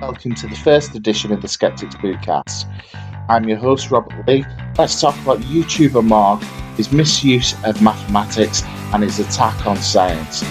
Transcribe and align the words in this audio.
welcome 0.00 0.32
to 0.32 0.46
the 0.46 0.54
first 0.54 0.94
edition 0.94 1.32
of 1.32 1.42
the 1.42 1.48
Skeptics 1.48 1.96
Bootcast. 1.96 2.66
I'm 3.28 3.48
your 3.48 3.58
host, 3.58 3.90
Robert 3.90 4.26
Lee. 4.28 4.44
Let's 4.76 5.00
talk 5.00 5.18
about 5.22 5.38
YouTuber 5.40 6.04
Morgue, 6.06 6.42
his 6.76 6.92
misuse 6.92 7.54
of 7.64 7.82
mathematics, 7.82 8.62
and 8.92 9.02
his 9.02 9.18
attack 9.18 9.66
on 9.66 9.76
science. 9.76 10.44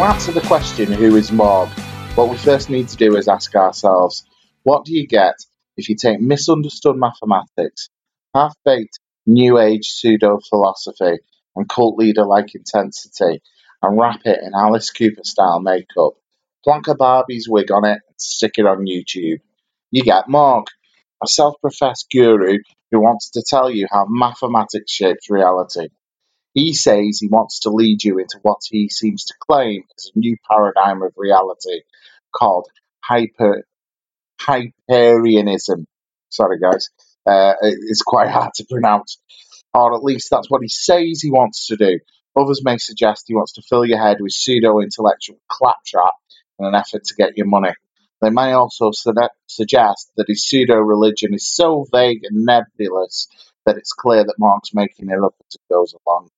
To 0.00 0.06
answer 0.06 0.32
the 0.32 0.40
question, 0.40 0.90
who 0.90 1.14
is 1.14 1.30
Morgue, 1.30 1.68
what 2.14 2.30
we 2.30 2.38
first 2.38 2.70
need 2.70 2.88
to 2.88 2.96
do 2.96 3.16
is 3.16 3.28
ask 3.28 3.54
ourselves, 3.54 4.24
what 4.62 4.86
do 4.86 4.94
you 4.94 5.06
get 5.06 5.34
if 5.76 5.90
you 5.90 5.94
take 5.94 6.22
misunderstood 6.22 6.96
mathematics, 6.96 7.90
half 8.34 8.54
baked 8.64 8.98
New 9.26 9.58
Age 9.58 9.90
pseudo 9.90 10.38
philosophy, 10.48 11.18
and 11.54 11.68
cult 11.68 11.98
leader 11.98 12.24
like 12.24 12.54
intensity, 12.54 13.42
and 13.82 14.00
wrap 14.00 14.22
it 14.24 14.38
in 14.42 14.52
Alice 14.54 14.90
Cooper 14.90 15.20
style 15.22 15.60
makeup, 15.60 16.14
plonk 16.64 16.88
a 16.88 16.94
Barbie's 16.94 17.46
wig 17.46 17.70
on 17.70 17.84
it, 17.84 18.00
and 18.08 18.16
stick 18.16 18.54
it 18.56 18.64
on 18.64 18.86
YouTube? 18.86 19.40
You 19.90 20.02
get 20.02 20.30
Morgue, 20.30 20.68
a 21.22 21.28
self 21.28 21.56
professed 21.60 22.06
guru 22.10 22.60
who 22.90 23.00
wants 23.00 23.32
to 23.32 23.44
tell 23.46 23.68
you 23.68 23.86
how 23.90 24.06
mathematics 24.08 24.90
shapes 24.90 25.28
reality. 25.28 25.88
He 26.52 26.74
says 26.74 27.18
he 27.20 27.28
wants 27.28 27.60
to 27.60 27.70
lead 27.70 28.02
you 28.02 28.18
into 28.18 28.38
what 28.42 28.58
he 28.68 28.88
seems 28.88 29.24
to 29.26 29.34
claim 29.48 29.84
is 29.96 30.10
a 30.14 30.18
new 30.18 30.36
paradigm 30.50 31.02
of 31.02 31.12
reality 31.16 31.82
called 32.34 32.66
hyper 33.04 33.64
Hyperianism. 34.40 35.86
Sorry, 36.30 36.58
guys, 36.58 36.88
uh, 37.26 37.54
it's 37.62 38.02
quite 38.02 38.30
hard 38.30 38.52
to 38.54 38.66
pronounce, 38.70 39.18
or 39.74 39.94
at 39.94 40.02
least 40.02 40.28
that's 40.30 40.50
what 40.50 40.62
he 40.62 40.68
says 40.68 41.20
he 41.20 41.30
wants 41.30 41.66
to 41.66 41.76
do. 41.76 42.00
Others 42.36 42.62
may 42.64 42.78
suggest 42.78 43.24
he 43.26 43.34
wants 43.34 43.52
to 43.54 43.62
fill 43.62 43.84
your 43.84 43.98
head 43.98 44.18
with 44.20 44.32
pseudo 44.32 44.80
intellectual 44.80 45.38
claptrap 45.48 46.14
in 46.58 46.66
an 46.66 46.74
effort 46.74 47.04
to 47.04 47.14
get 47.14 47.36
your 47.36 47.46
money. 47.46 47.72
They 48.20 48.30
may 48.30 48.52
also 48.52 48.90
su- 48.92 49.12
suggest 49.46 50.12
that 50.16 50.28
his 50.28 50.46
pseudo 50.46 50.76
religion 50.76 51.34
is 51.34 51.48
so 51.48 51.86
vague 51.92 52.22
and 52.24 52.44
nebulous 52.44 53.28
that 53.66 53.76
it's 53.76 53.92
clear 53.92 54.24
that 54.24 54.38
Morgue's 54.38 54.74
making 54.74 55.10
it 55.10 55.18
up 55.22 55.34
as 55.40 55.54
it 55.54 55.72
goes 55.72 55.94
along. 56.06 56.30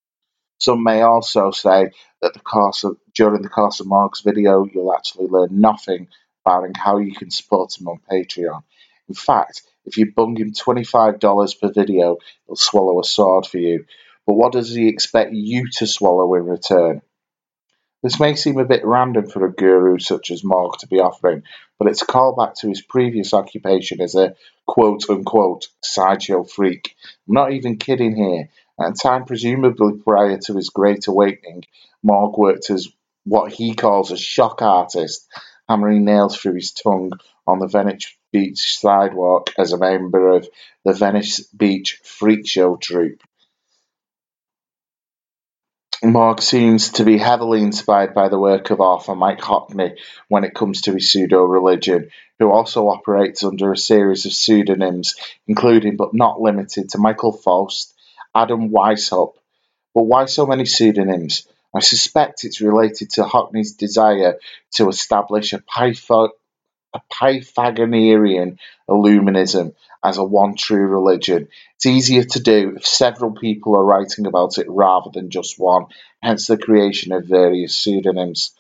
Some 0.62 0.84
may 0.84 1.02
also 1.02 1.50
say 1.50 1.90
that 2.20 2.34
the 2.34 2.38
course 2.38 2.84
of, 2.84 2.96
during 3.12 3.42
the 3.42 3.48
course 3.48 3.80
of 3.80 3.88
Morgue's 3.88 4.20
video, 4.20 4.64
you'll 4.64 4.94
actually 4.94 5.26
learn 5.26 5.60
nothing 5.60 6.06
barring 6.44 6.74
how 6.74 6.98
you 6.98 7.12
can 7.12 7.32
support 7.32 7.76
him 7.76 7.88
on 7.88 7.98
Patreon. 8.08 8.62
In 9.08 9.14
fact, 9.16 9.62
if 9.84 9.96
you 9.96 10.12
bung 10.12 10.36
him 10.36 10.52
$25 10.52 11.60
per 11.60 11.72
video, 11.72 12.18
he'll 12.46 12.54
swallow 12.54 13.00
a 13.00 13.04
sword 13.04 13.44
for 13.44 13.58
you. 13.58 13.86
But 14.24 14.34
what 14.34 14.52
does 14.52 14.72
he 14.72 14.86
expect 14.86 15.32
you 15.32 15.68
to 15.78 15.86
swallow 15.88 16.32
in 16.36 16.44
return? 16.44 17.02
This 18.04 18.20
may 18.20 18.36
seem 18.36 18.58
a 18.58 18.64
bit 18.64 18.84
random 18.84 19.26
for 19.26 19.44
a 19.44 19.52
guru 19.52 19.98
such 19.98 20.30
as 20.30 20.44
Morgue 20.44 20.78
to 20.78 20.86
be 20.86 21.00
offering, 21.00 21.42
but 21.76 21.88
it's 21.88 22.02
a 22.02 22.06
callback 22.06 22.54
to 22.60 22.68
his 22.68 22.82
previous 22.82 23.34
occupation 23.34 24.00
as 24.00 24.14
a 24.14 24.36
quote 24.64 25.10
unquote 25.10 25.66
sideshow 25.82 26.44
freak. 26.44 26.94
I'm 27.26 27.34
not 27.34 27.52
even 27.52 27.78
kidding 27.78 28.14
here. 28.14 28.48
At 28.80 28.90
a 28.90 28.94
time 28.94 29.24
presumably 29.24 29.98
prior 29.98 30.38
to 30.38 30.56
his 30.56 30.70
Great 30.70 31.06
Awakening, 31.06 31.64
Morgue 32.02 32.38
worked 32.38 32.70
as 32.70 32.88
what 33.24 33.52
he 33.52 33.74
calls 33.74 34.10
a 34.10 34.16
shock 34.16 34.62
artist, 34.62 35.28
hammering 35.68 36.04
nails 36.04 36.36
through 36.36 36.54
his 36.54 36.72
tongue 36.72 37.12
on 37.46 37.58
the 37.58 37.68
Venice 37.68 38.16
Beach 38.32 38.78
sidewalk 38.78 39.50
as 39.58 39.72
a 39.72 39.78
member 39.78 40.30
of 40.30 40.48
the 40.84 40.94
Venice 40.94 41.40
Beach 41.40 42.00
Freak 42.02 42.46
Show 42.46 42.76
troupe. 42.76 43.22
Morgue 46.04 46.42
seems 46.42 46.92
to 46.92 47.04
be 47.04 47.16
heavily 47.16 47.62
inspired 47.62 48.12
by 48.12 48.28
the 48.28 48.38
work 48.38 48.70
of 48.70 48.80
author 48.80 49.14
Mike 49.14 49.40
Hockney 49.40 49.96
when 50.26 50.42
it 50.42 50.54
comes 50.54 50.80
to 50.82 50.94
his 50.94 51.08
pseudo 51.08 51.44
religion, 51.44 52.10
who 52.40 52.50
also 52.50 52.88
operates 52.88 53.44
under 53.44 53.70
a 53.70 53.76
series 53.76 54.26
of 54.26 54.32
pseudonyms, 54.32 55.14
including 55.46 55.96
but 55.96 56.12
not 56.12 56.40
limited 56.40 56.88
to 56.88 56.98
Michael 56.98 57.32
Faust, 57.32 57.94
Adam 58.34 58.70
Weishaupt. 58.70 59.34
But 59.94 60.04
why 60.04 60.26
so 60.26 60.46
many 60.46 60.64
pseudonyms? 60.64 61.46
I 61.74 61.80
suspect 61.80 62.44
it's 62.44 62.60
related 62.60 63.10
to 63.10 63.22
Hockney's 63.22 63.72
desire 63.72 64.38
to 64.72 64.88
establish 64.88 65.52
a, 65.52 65.62
a 65.78 67.00
Pythagorean 67.10 68.58
Illuminism 68.88 69.74
as 70.04 70.18
a 70.18 70.24
one 70.24 70.54
true 70.56 70.86
religion. 70.86 71.48
It's 71.76 71.86
easier 71.86 72.24
to 72.24 72.40
do 72.40 72.74
if 72.76 72.86
several 72.86 73.32
people 73.32 73.76
are 73.76 73.84
writing 73.84 74.26
about 74.26 74.58
it 74.58 74.66
rather 74.68 75.10
than 75.10 75.30
just 75.30 75.58
one, 75.58 75.86
hence 76.22 76.46
the 76.46 76.58
creation 76.58 77.12
of 77.12 77.26
various 77.26 77.76
pseudonyms. 77.76 78.52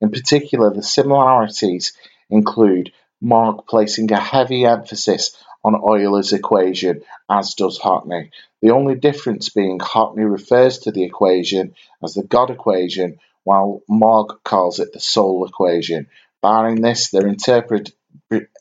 In 0.00 0.10
particular, 0.10 0.72
the 0.72 0.82
similarities 0.82 1.92
include 2.30 2.92
Morgue 3.20 3.66
placing 3.66 4.12
a 4.12 4.20
heavy 4.20 4.64
emphasis 4.64 5.36
on 5.64 5.74
Euler's 5.74 6.32
equation, 6.32 7.02
as 7.28 7.54
does 7.54 7.78
Hockney. 7.78 8.30
The 8.60 8.70
only 8.70 8.94
difference 8.96 9.48
being 9.48 9.78
Hockney 9.78 10.30
refers 10.30 10.80
to 10.80 10.92
the 10.92 11.04
equation 11.04 11.74
as 12.02 12.14
the 12.14 12.22
God 12.22 12.50
equation, 12.50 13.18
while 13.44 13.82
Morgue 13.88 14.42
calls 14.44 14.78
it 14.78 14.92
the 14.92 15.00
soul 15.00 15.46
equation. 15.46 16.08
Barring 16.42 16.82
this, 16.82 17.10
their, 17.10 17.26
interpret- 17.26 17.92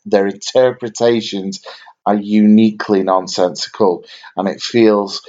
their 0.05 0.27
interpretations 0.27 1.63
are 2.05 2.15
uniquely 2.15 3.03
nonsensical, 3.03 4.05
and 4.37 4.47
it 4.47 4.61
feels 4.61 5.21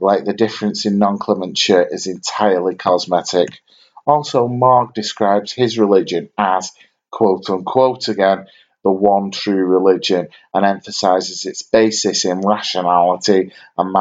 like 0.00 0.24
the 0.24 0.32
difference 0.32 0.86
in 0.86 0.98
nomenclature 0.98 1.86
is 1.86 2.06
entirely 2.06 2.74
cosmetic. 2.74 3.60
Also, 4.06 4.48
Morgue 4.48 4.94
describes 4.94 5.52
his 5.52 5.78
religion 5.78 6.28
as, 6.36 6.72
quote 7.10 7.48
unquote 7.48 8.08
again, 8.08 8.46
the 8.84 8.90
one 8.92 9.30
true 9.30 9.64
religion 9.64 10.28
and 10.52 10.64
emphasizes 10.64 11.46
its 11.46 11.62
basis 11.62 12.24
in 12.24 12.40
rationality 12.40 13.52
and 13.78 13.92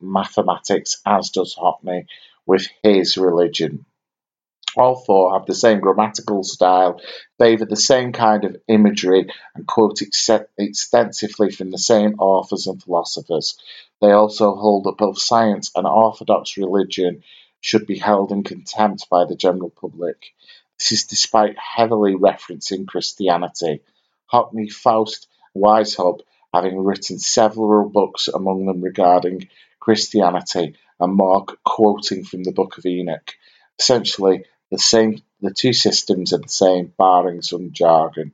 mathematics, 0.00 1.00
as 1.04 1.30
does 1.30 1.56
Hockney 1.56 2.06
with 2.46 2.66
his 2.82 3.16
religion. 3.16 3.84
All 4.76 4.96
four 4.96 5.32
have 5.32 5.46
the 5.46 5.54
same 5.54 5.80
grammatical 5.80 6.44
style, 6.44 7.00
favour 7.38 7.64
the 7.64 7.74
same 7.74 8.12
kind 8.12 8.44
of 8.44 8.56
imagery, 8.68 9.28
and 9.54 9.66
quote 9.66 10.00
extensively 10.02 11.50
from 11.50 11.70
the 11.70 11.78
same 11.78 12.14
authors 12.20 12.66
and 12.66 12.80
philosophers. 12.80 13.58
They 14.00 14.12
also 14.12 14.54
hold 14.54 14.84
that 14.84 14.98
both 14.98 15.18
science 15.18 15.72
and 15.74 15.86
orthodox 15.86 16.56
religion 16.56 17.24
should 17.60 17.86
be 17.86 17.98
held 17.98 18.30
in 18.30 18.44
contempt 18.44 19.08
by 19.10 19.24
the 19.24 19.34
general 19.34 19.70
public. 19.70 20.32
This 20.78 20.92
is 20.92 21.04
despite 21.04 21.56
heavily 21.58 22.14
referencing 22.14 22.86
Christianity. 22.86 23.82
Hockney, 24.32 24.70
Faust, 24.70 25.26
Weishaupt 25.56 26.20
having 26.52 26.82
written 26.82 27.18
several 27.18 27.88
books, 27.88 28.28
among 28.28 28.66
them 28.66 28.80
regarding 28.80 29.48
Christianity, 29.80 30.76
and 31.00 31.14
Morgue 31.14 31.56
quoting 31.64 32.24
from 32.24 32.42
the 32.44 32.52
Book 32.52 32.78
of 32.78 32.86
Enoch. 32.86 33.34
Essentially, 33.78 34.44
the 34.70 34.78
same 34.78 35.22
the 35.40 35.52
two 35.52 35.72
systems 35.72 36.32
are 36.32 36.38
the 36.38 36.48
same, 36.48 36.92
barring 36.98 37.42
some 37.42 37.72
jargon. 37.72 38.32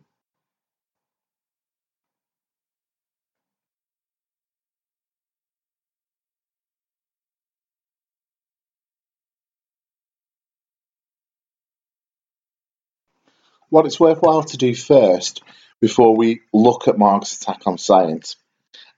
What 13.71 13.87
it's 13.87 14.01
worthwhile 14.01 14.43
to 14.45 14.57
do 14.57 14.75
first, 14.75 15.43
before 15.81 16.17
we 16.17 16.41
look 16.53 16.87
at 16.89 16.99
Morgue's 16.99 17.37
attack 17.41 17.63
on 17.67 17.79
science 17.79 18.37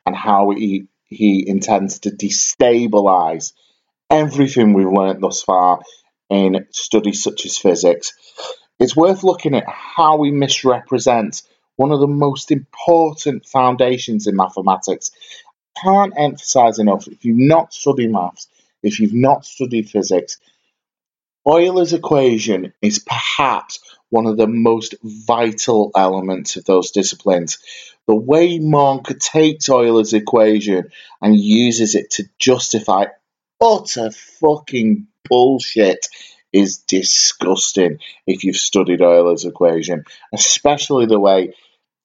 and 0.04 0.14
how 0.14 0.50
he, 0.50 0.86
he 1.06 1.48
intends 1.48 2.00
to 2.00 2.10
destabilise 2.10 3.52
everything 4.10 4.72
we've 4.72 4.86
learnt 4.86 5.20
thus 5.20 5.42
far 5.42 5.80
in 6.30 6.66
studies 6.70 7.22
such 7.22 7.46
as 7.46 7.58
physics, 7.58 8.12
it's 8.78 8.96
worth 8.96 9.22
looking 9.24 9.54
at 9.54 9.68
how 9.68 10.16
we 10.16 10.30
misrepresent 10.30 11.42
one 11.76 11.92
of 11.92 12.00
the 12.00 12.06
most 12.06 12.50
important 12.50 13.46
foundations 13.46 14.26
in 14.26 14.36
mathematics. 14.36 15.10
Can't 15.82 16.14
emphasize 16.16 16.78
enough 16.78 17.06
if 17.06 17.24
you've 17.24 17.38
not 17.38 17.72
studied 17.72 18.10
maths, 18.10 18.48
if 18.82 19.00
you've 19.00 19.14
not 19.14 19.44
studied 19.44 19.90
physics, 19.90 20.38
Euler's 21.46 21.92
equation 21.92 22.72
is 22.82 22.98
perhaps 22.98 23.78
one 24.16 24.26
of 24.26 24.38
the 24.38 24.46
most 24.46 24.94
vital 25.02 25.90
elements 25.94 26.56
of 26.56 26.64
those 26.64 26.90
disciplines. 26.90 27.58
The 28.06 28.14
way 28.14 28.58
Morgue 28.58 29.18
takes 29.18 29.68
Euler's 29.68 30.14
equation 30.14 30.90
and 31.20 31.38
uses 31.38 31.94
it 31.94 32.12
to 32.12 32.24
justify 32.38 33.06
utter 33.62 34.10
fucking 34.10 35.06
bullshit 35.28 36.06
is 36.50 36.78
disgusting 36.78 37.98
if 38.26 38.44
you've 38.44 38.56
studied 38.56 39.02
Euler's 39.02 39.44
equation, 39.44 40.04
especially 40.32 41.04
the 41.04 41.20
way 41.20 41.52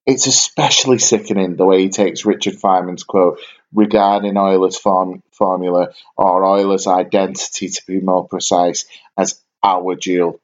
it's 0.06 0.28
especially 0.28 1.00
sickening 1.00 1.56
the 1.56 1.66
way 1.66 1.84
he 1.84 1.90
takes 1.90 2.26
Richard 2.26 2.56
Feynman's 2.56 3.06
quote 3.06 3.40
regarding 3.74 4.36
Euler's 4.36 4.78
form, 4.78 5.24
formula 5.32 5.94
or 6.18 6.44
Euler's 6.44 6.88
identity, 6.88 7.70
to 7.70 7.82
be 7.88 8.02
more 8.02 8.28
precise, 8.28 8.86
as 9.18 9.40
our 9.64 9.96
dual. 9.96 10.42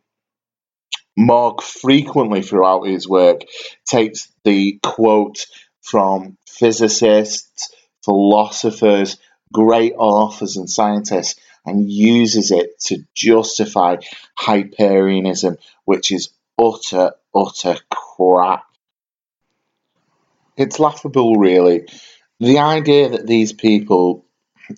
Morgue 1.17 1.63
frequently 1.63 2.43
throughout 2.43 2.83
his 2.83 3.09
work 3.09 3.41
takes 3.85 4.31
the 4.43 4.79
quote 4.83 5.47
from 5.81 6.37
physicists, 6.47 7.73
philosophers, 8.05 9.17
great 9.51 9.93
authors, 9.97 10.57
and 10.57 10.69
scientists 10.69 11.39
and 11.65 11.91
uses 11.91 12.51
it 12.51 12.79
to 12.79 13.03
justify 13.15 13.97
Hyperianism, 14.37 15.57
which 15.85 16.11
is 16.11 16.29
utter, 16.61 17.13
utter 17.35 17.77
crap. 17.89 18.65
It's 20.55 20.79
laughable, 20.79 21.35
really. 21.35 21.87
The 22.39 22.59
idea 22.59 23.09
that 23.09 23.25
these 23.25 23.53
people, 23.53 24.23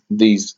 these, 0.09 0.55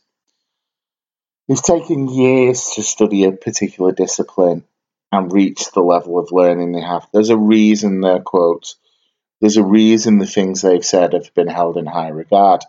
it's 1.48 1.62
taken 1.62 2.08
years 2.08 2.70
to 2.76 2.82
study 2.82 3.24
a 3.24 3.32
particular 3.32 3.90
discipline 3.90 4.64
and 5.12 5.30
reach 5.30 5.70
the 5.70 5.82
level 5.82 6.18
of 6.18 6.32
learning 6.32 6.72
they 6.72 6.80
have. 6.80 7.06
There's 7.12 7.28
a 7.28 7.36
reason 7.36 8.00
their 8.00 8.20
quotes, 8.20 8.76
there's 9.40 9.58
a 9.58 9.64
reason 9.64 10.18
the 10.18 10.26
things 10.26 10.62
they've 10.62 10.84
said 10.84 11.12
have 11.12 11.34
been 11.34 11.48
held 11.48 11.76
in 11.76 11.84
high 11.84 12.08
regard. 12.08 12.62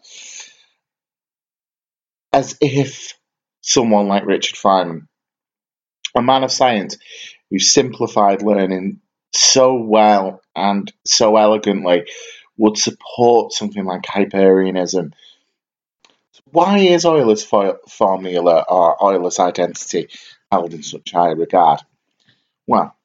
As 2.34 2.58
if 2.60 3.18
someone 3.62 4.08
like 4.08 4.26
Richard 4.26 4.58
Feynman, 4.58 5.08
a 6.16 6.22
man 6.22 6.44
of 6.44 6.52
science 6.52 6.98
who 7.50 7.60
simplified 7.60 8.42
learning 8.42 9.00
so 9.34 9.76
well 9.76 10.42
and 10.56 10.92
so 11.06 11.38
elegantly, 11.38 12.06
would 12.58 12.78
support 12.78 13.54
something 13.54 13.86
like 13.86 14.06
Hyperianism. 14.06 15.14
Why 16.46 16.80
is 16.80 17.06
Euler's 17.06 17.44
formula 17.44 18.66
or 18.68 19.04
Euler's 19.04 19.40
identity 19.40 20.10
held 20.52 20.74
in 20.74 20.84
such 20.84 21.12
high 21.12 21.32
regard? 21.32 21.80
Well, 22.68 22.96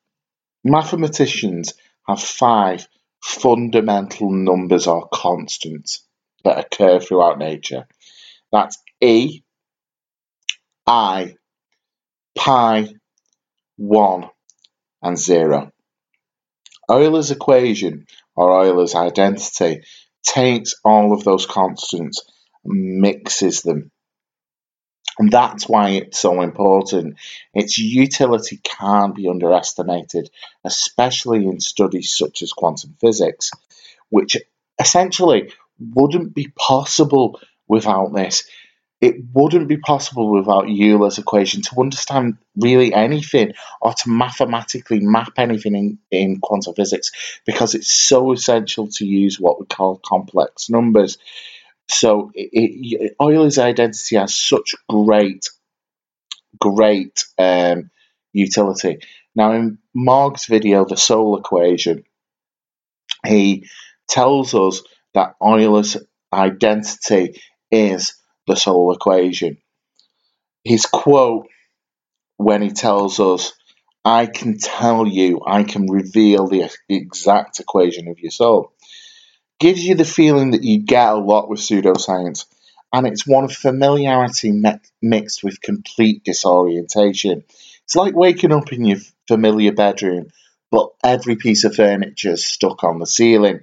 mathematicians 0.64 1.74
have 2.06 2.20
five 2.20 2.86
fundamental 3.22 4.30
numbers 4.30 4.86
or 4.86 5.08
constants 5.12 6.04
that 6.44 6.58
occur 6.58 7.00
throughout 7.00 7.38
nature. 7.38 7.86
That's 8.52 8.78
E, 9.00 9.42
I, 10.86 11.34
pi, 12.36 12.88
1, 13.76 14.30
and 15.02 15.18
0. 15.18 15.72
Euler's 16.90 17.30
equation, 17.30 18.06
or 18.34 18.64
Euler's 18.64 18.94
identity, 18.94 19.82
takes 20.22 20.74
all 20.84 21.12
of 21.12 21.24
those 21.24 21.46
constants 21.46 22.22
and 22.64 23.00
mixes 23.00 23.62
them 23.62 23.90
and 25.18 25.30
that's 25.30 25.68
why 25.68 25.90
it's 25.90 26.18
so 26.18 26.42
important. 26.42 27.16
Its 27.52 27.78
utility 27.78 28.60
can't 28.62 29.14
be 29.14 29.28
underestimated, 29.28 30.30
especially 30.64 31.46
in 31.46 31.60
studies 31.60 32.16
such 32.16 32.42
as 32.42 32.52
quantum 32.52 32.96
physics, 33.00 33.50
which 34.10 34.36
essentially 34.78 35.52
wouldn't 35.78 36.34
be 36.34 36.52
possible 36.56 37.40
without 37.66 38.14
this. 38.14 38.48
It 39.00 39.16
wouldn't 39.32 39.68
be 39.68 39.76
possible 39.76 40.32
without 40.32 40.68
Euler's 40.68 41.18
equation 41.18 41.62
to 41.62 41.80
understand 41.80 42.38
really 42.56 42.92
anything 42.92 43.52
or 43.80 43.94
to 43.94 44.10
mathematically 44.10 44.98
map 44.98 45.32
anything 45.36 45.74
in, 45.76 45.98
in 46.10 46.40
quantum 46.40 46.74
physics 46.74 47.12
because 47.46 47.76
it's 47.76 47.92
so 47.92 48.32
essential 48.32 48.88
to 48.88 49.06
use 49.06 49.38
what 49.38 49.60
we 49.60 49.66
call 49.66 50.00
complex 50.04 50.68
numbers. 50.68 51.18
So 51.90 52.30
it, 52.34 52.50
it, 52.52 53.16
Euler's 53.20 53.58
identity 53.58 54.16
has 54.16 54.34
such 54.34 54.74
great, 54.88 55.48
great 56.60 57.24
um, 57.38 57.90
utility. 58.32 58.98
Now, 59.34 59.52
in 59.52 59.78
Morgue's 59.94 60.46
video, 60.46 60.84
The 60.84 60.96
Soul 60.96 61.38
Equation, 61.38 62.04
he 63.26 63.66
tells 64.08 64.54
us 64.54 64.82
that 65.14 65.34
Euler's 65.42 65.96
identity 66.32 67.40
is 67.70 68.14
the 68.46 68.56
soul 68.56 68.92
equation. 68.92 69.58
His 70.64 70.86
quote 70.86 71.48
when 72.36 72.62
he 72.62 72.70
tells 72.70 73.20
us, 73.20 73.52
I 74.04 74.26
can 74.26 74.58
tell 74.58 75.06
you, 75.06 75.42
I 75.46 75.64
can 75.64 75.86
reveal 75.90 76.46
the 76.46 76.70
exact 76.88 77.60
equation 77.60 78.08
of 78.08 78.18
your 78.20 78.30
soul 78.30 78.72
gives 79.58 79.84
you 79.84 79.94
the 79.94 80.04
feeling 80.04 80.52
that 80.52 80.62
you 80.62 80.78
get 80.78 81.12
a 81.12 81.16
lot 81.16 81.48
with 81.48 81.60
pseudoscience, 81.60 82.46
and 82.92 83.06
it's 83.06 83.26
one 83.26 83.44
of 83.44 83.52
familiarity 83.52 84.52
mixed 85.02 85.42
with 85.42 85.60
complete 85.60 86.24
disorientation. 86.24 87.44
It's 87.84 87.96
like 87.96 88.14
waking 88.14 88.52
up 88.52 88.72
in 88.72 88.84
your 88.84 88.98
familiar 89.26 89.72
bedroom, 89.72 90.28
but 90.70 90.90
every 91.04 91.36
piece 91.36 91.64
of 91.64 91.74
furniture 91.74 92.32
is 92.32 92.46
stuck 92.46 92.84
on 92.84 92.98
the 92.98 93.06
ceiling. 93.06 93.60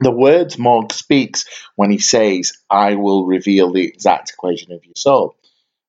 The 0.00 0.10
words 0.10 0.58
Morgue 0.58 0.92
speaks 0.92 1.46
when 1.74 1.90
he 1.90 1.98
says, 1.98 2.52
I 2.68 2.96
will 2.96 3.24
reveal 3.24 3.72
the 3.72 3.84
exact 3.84 4.30
equation 4.30 4.72
of 4.72 4.84
your 4.84 4.94
soul. 4.96 5.36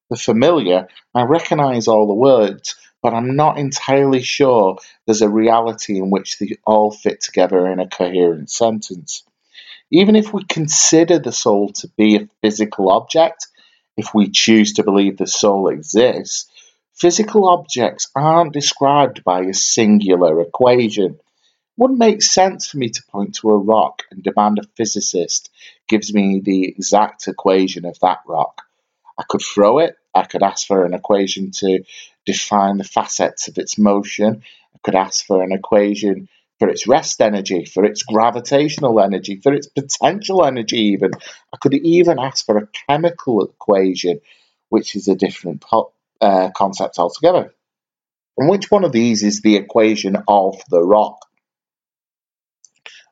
The 0.10 0.16
familiar, 0.16 0.88
I 1.14 1.24
recognize 1.24 1.88
all 1.90 2.08
the 2.08 2.14
words, 2.14 2.76
but 3.08 3.14
I'm 3.14 3.38
not 3.38 3.58
entirely 3.58 4.22
sure 4.22 4.80
there's 5.06 5.22
a 5.22 5.30
reality 5.30 5.98
in 5.98 6.10
which 6.10 6.40
they 6.40 6.58
all 6.66 6.92
fit 6.92 7.22
together 7.22 7.66
in 7.72 7.80
a 7.80 7.88
coherent 7.88 8.50
sentence. 8.50 9.24
Even 9.90 10.18
if 10.18 10.34
we 10.34 10.44
consider 10.44 11.18
the 11.18 11.32
soul 11.32 11.70
to 11.70 11.88
be 11.98 12.18
a 12.18 12.28
physical 12.42 12.92
object, 12.92 13.48
if 13.96 14.14
we 14.14 14.30
choose 14.30 14.74
to 14.74 14.84
believe 14.84 15.16
the 15.16 15.26
soul 15.26 15.70
exists, 15.70 16.52
physical 16.96 17.48
objects 17.48 18.12
aren't 18.14 18.52
described 18.52 19.24
by 19.24 19.40
a 19.40 19.54
singular 19.54 20.42
equation. 20.42 21.14
It 21.14 21.22
wouldn't 21.78 22.00
make 22.00 22.22
sense 22.22 22.68
for 22.68 22.76
me 22.76 22.90
to 22.90 23.04
point 23.10 23.36
to 23.36 23.52
a 23.52 23.58
rock 23.58 24.04
and 24.12 24.22
demand 24.22 24.60
a 24.60 24.68
physicist 24.76 25.50
gives 25.88 26.14
me 26.14 26.42
the 26.44 26.68
exact 26.68 27.26
equation 27.30 27.86
of 27.86 27.98
that 28.02 28.20
rock. 28.28 28.64
I 29.18 29.24
could 29.30 29.42
throw 29.42 29.80
it, 29.80 29.96
I 30.14 30.26
could 30.26 30.44
ask 30.44 30.68
for 30.68 30.84
an 30.84 30.94
equation 30.94 31.52
to 31.52 31.86
define 32.28 32.78
the 32.78 32.84
facets 32.84 33.48
of 33.48 33.58
its 33.58 33.80
motion. 33.80 34.44
I 34.76 34.78
could 34.84 34.96
ask 34.96 35.26
for 35.26 35.42
an 35.42 35.52
equation 35.52 36.30
for 36.60 36.70
its 36.70 36.88
rest 36.88 37.22
energy, 37.22 37.66
for 37.66 37.86
its 37.86 38.04
gravitational 38.04 39.00
energy, 39.00 39.40
for 39.42 39.54
its 39.54 39.68
potential 39.68 40.44
energy, 40.44 40.78
even. 40.94 41.12
I 41.54 41.58
could 41.60 41.74
even 41.74 42.20
ask 42.20 42.46
for 42.46 42.58
a 42.58 42.68
chemical 42.88 43.44
equation, 43.44 44.20
which 44.70 44.96
is 44.96 45.08
a 45.08 45.16
different 45.16 45.64
uh, 46.22 46.50
concept 46.56 47.00
altogether. 47.00 47.54
And 48.38 48.50
which 48.50 48.70
one 48.70 48.84
of 48.84 48.92
these 48.92 49.24
is 49.24 49.42
the 49.42 49.56
equation 49.56 50.18
of 50.28 50.60
the 50.70 50.84
rock? 50.84 51.20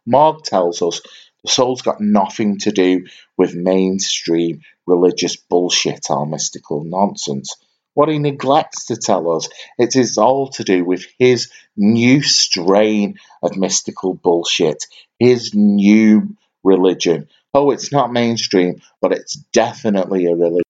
Morgue 0.05 0.43
tells 0.43 0.81
us 0.81 1.01
the 1.43 1.51
soul's 1.51 1.81
got 1.81 2.01
nothing 2.01 2.59
to 2.59 2.71
do 2.71 3.05
with 3.37 3.55
mainstream 3.55 4.61
religious 4.87 5.35
bullshit 5.35 6.07
or 6.09 6.25
mystical 6.25 6.83
nonsense. 6.83 7.55
What 7.95 8.09
he 8.09 8.19
neglects 8.19 8.87
to 8.87 8.97
tell 8.97 9.31
us, 9.31 9.49
it 9.79 9.95
is 9.95 10.17
all 10.17 10.49
to 10.49 10.63
do 10.63 10.83
with 10.83 11.05
his 11.17 11.49
new 11.77 12.21
strain 12.21 13.17
of 13.41 13.55
mystical 13.57 14.13
bullshit, 14.13 14.85
his 15.17 15.55
new 15.55 16.35
religion. 16.63 17.29
Oh, 17.53 17.71
it's 17.71 17.93
not 17.93 18.11
mainstream, 18.11 18.81
but 19.01 19.13
it's 19.13 19.35
definitely 19.53 20.25
a 20.25 20.35
religion. 20.35 20.61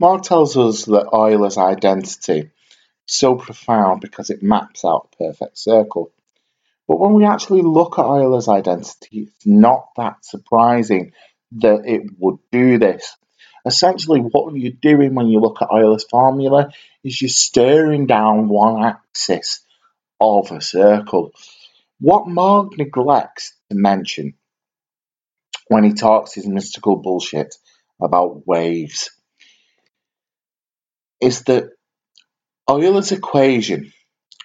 Morgue 0.00 0.24
tells 0.24 0.56
us 0.56 0.84
that 0.86 1.10
Euler's 1.12 1.58
identity 1.58 2.40
is 2.40 2.50
so 3.06 3.36
profound 3.36 4.00
because 4.00 4.30
it 4.30 4.42
maps 4.42 4.84
out 4.84 5.10
a 5.12 5.16
perfect 5.16 5.56
circle. 5.56 6.10
But 6.88 6.98
when 6.98 7.14
we 7.14 7.24
actually 7.24 7.62
look 7.62 8.00
at 8.00 8.04
Euler's 8.04 8.48
identity, 8.48 9.28
it's 9.28 9.46
not 9.46 9.90
that 9.96 10.24
surprising 10.24 11.12
that 11.52 11.86
it 11.86 12.02
would 12.18 12.38
do 12.50 12.78
this. 12.78 13.16
Essentially, 13.64 14.20
what 14.20 14.54
you're 14.54 14.72
doing 14.72 15.14
when 15.14 15.28
you 15.28 15.40
look 15.40 15.62
at 15.62 15.68
Euler's 15.70 16.04
formula 16.04 16.72
is 17.04 17.20
you're 17.20 17.28
staring 17.28 18.06
down 18.06 18.48
one 18.48 18.84
axis 18.84 19.60
of 20.20 20.50
a 20.50 20.60
circle. 20.60 21.32
What 22.00 22.26
Morgue 22.26 22.76
neglects 22.76 23.54
to 23.70 23.76
mention 23.76 24.34
when 25.68 25.84
he 25.84 25.92
talks 25.92 26.34
his 26.34 26.46
mystical 26.46 26.96
bullshit 26.96 27.54
about 28.00 28.46
waves 28.46 29.10
is 31.20 31.42
that 31.42 31.70
Euler's 32.68 33.12
equation 33.12 33.92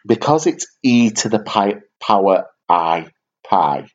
because 0.06 0.48
it's 0.48 0.68
e 0.84 1.10
to 1.10 1.30
the 1.30 1.40
pi, 1.40 1.76
power 2.00 2.46
i 2.70 3.08
pi, 3.48 3.88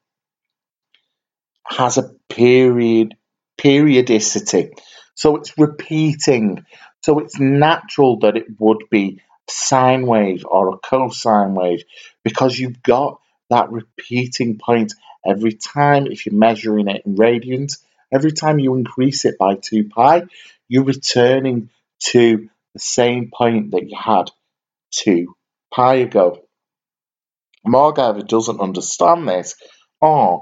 has 1.64 1.98
a 1.98 2.10
period 2.28 3.14
periodicity. 3.56 4.70
So 5.14 5.36
it's 5.36 5.56
repeating. 5.58 6.64
So 7.02 7.18
it's 7.18 7.38
natural 7.38 8.18
that 8.20 8.36
it 8.36 8.46
would 8.58 8.84
be 8.90 9.20
sine 9.48 10.06
wave 10.06 10.44
or 10.46 10.74
a 10.74 10.78
cosine 10.78 11.54
wave 11.54 11.82
because 12.24 12.58
you've 12.58 12.82
got 12.82 13.20
that 13.50 13.70
repeating 13.70 14.58
point 14.58 14.94
every 15.26 15.52
time 15.52 16.06
if 16.06 16.26
you're 16.26 16.34
measuring 16.34 16.88
it 16.88 17.02
in 17.04 17.16
radians 17.16 17.78
every 18.12 18.32
time 18.32 18.58
you 18.58 18.74
increase 18.74 19.24
it 19.24 19.36
by 19.38 19.54
2 19.56 19.88
pi 19.88 20.22
you're 20.68 20.84
returning 20.84 21.68
to 21.98 22.48
the 22.72 22.80
same 22.80 23.30
point 23.30 23.72
that 23.72 23.88
you 23.88 23.96
had 23.96 24.30
2 24.92 25.34
pi 25.74 25.94
ago 25.96 26.42
Morgue 27.66 27.98
either 27.98 28.22
doesn't 28.22 28.60
understand 28.60 29.28
this 29.28 29.54
or 30.00 30.40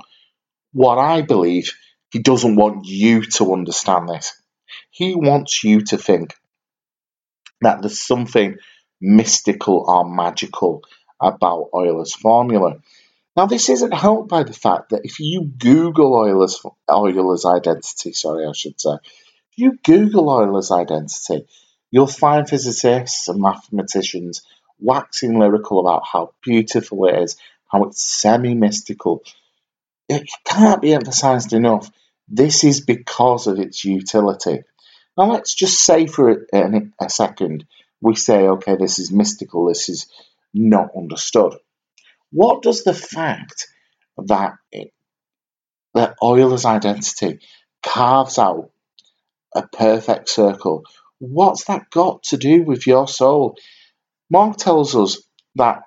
what 0.73 0.99
I 0.99 1.23
believe 1.23 1.73
he 2.13 2.21
doesn't 2.21 2.57
want 2.57 2.87
you 2.87 3.23
to 3.23 3.53
understand 3.53 4.09
this 4.09 4.33
he 4.91 5.15
wants 5.15 5.65
you 5.65 5.83
to 5.83 5.97
think 5.97 6.35
that 7.61 7.81
there's 7.81 8.01
something 8.01 8.57
mystical 9.01 9.85
or 9.89 10.09
magical 10.09 10.83
about 11.21 11.71
Euler's 11.75 12.15
formula. 12.15 12.77
Now, 13.37 13.47
this 13.47 13.69
isn't 13.69 13.95
helped 13.95 14.29
by 14.29 14.43
the 14.43 14.53
fact 14.53 14.91
that 14.91 15.03
if 15.05 15.21
you 15.21 15.45
Google 15.45 16.17
Euler's, 16.21 16.61
Euler's 16.89 17.45
identity, 17.45 18.13
sorry, 18.13 18.47
I 18.47 18.53
should 18.53 18.81
say, 18.81 18.95
if 18.95 19.59
you 19.59 19.79
Google 19.85 20.29
Euler's 20.29 20.71
identity, 20.71 21.47
you'll 21.91 22.07
find 22.07 22.49
physicists 22.49 23.29
and 23.29 23.41
mathematicians 23.41 24.43
waxing 24.81 25.39
lyrical 25.39 25.81
about 25.81 26.03
how 26.11 26.33
beautiful 26.43 27.07
it 27.07 27.23
is, 27.23 27.37
how 27.69 27.85
it's 27.85 28.03
semi 28.03 28.55
mystical. 28.55 29.23
It 30.09 30.29
can't 30.45 30.83
be 30.83 30.93
emphasized 30.95 31.53
enough. 31.53 31.91
This 32.29 32.65
is 32.65 32.81
because 32.81 33.47
of 33.47 33.59
its 33.59 33.85
utility. 33.85 34.63
Now, 35.17 35.33
let's 35.33 35.55
just 35.55 35.81
say 35.85 36.07
for 36.07 36.47
a, 36.53 36.83
a 37.01 37.11
second 37.11 37.67
we 38.01 38.15
say, 38.15 38.49
okay, 38.49 38.77
this 38.77 38.99
is 38.99 39.13
mystical, 39.13 39.67
this 39.67 39.89
is 39.89 40.07
not 40.55 40.91
understood. 40.97 41.55
What 42.33 42.63
does 42.63 42.85
the 42.85 42.95
fact 42.95 43.67
that 44.17 44.55
it, 44.73 44.93
that 45.95 46.17
Euler's 46.23 46.65
identity 46.65 47.41
carves 47.83 48.39
out 48.39 48.71
a 49.55 49.67
perfect 49.67 50.29
circle, 50.29 50.85
what's 51.19 51.65
that 51.65 51.91
got 51.91 52.23
to 52.25 52.37
do 52.37 52.63
with 52.63 52.87
your 52.87 53.09
soul? 53.09 53.57
Morgue 54.31 54.57
tells 54.57 54.95
us 54.95 55.23
that 55.57 55.83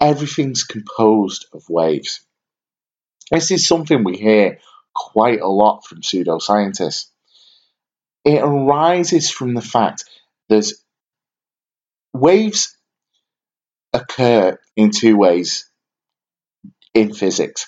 everything's 0.00 0.64
composed 0.64 1.46
of 1.52 1.68
waves. 1.68 2.20
This 3.30 3.50
is 3.50 3.66
something 3.66 4.04
we 4.04 4.16
hear 4.16 4.58
quite 4.94 5.40
a 5.40 5.48
lot 5.48 5.84
from 5.86 6.00
pseudoscientists. 6.00 7.06
It 8.24 8.40
arises 8.40 9.30
from 9.30 9.54
the 9.54 9.62
fact 9.62 10.04
there's 10.48 10.82
waves 12.12 12.76
occur 13.92 14.58
in 14.76 14.90
two 14.90 15.16
ways 15.16 15.70
in 16.94 17.12
physics. 17.12 17.66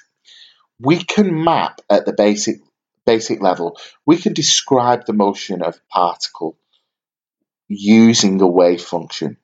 We 0.81 0.99
can 1.03 1.45
map 1.45 1.81
at 1.91 2.07
the 2.07 2.13
basic 2.13 2.57
basic 3.05 3.41
level. 3.41 3.79
We 4.05 4.17
can 4.17 4.33
describe 4.33 5.07
the 5.07 5.13
motion 5.13 5.63
of 5.63 5.77
a 5.77 5.93
particle 5.93 6.59
using 7.69 8.41
a 8.41 8.47
wave 8.47 8.83
function. 8.83 9.37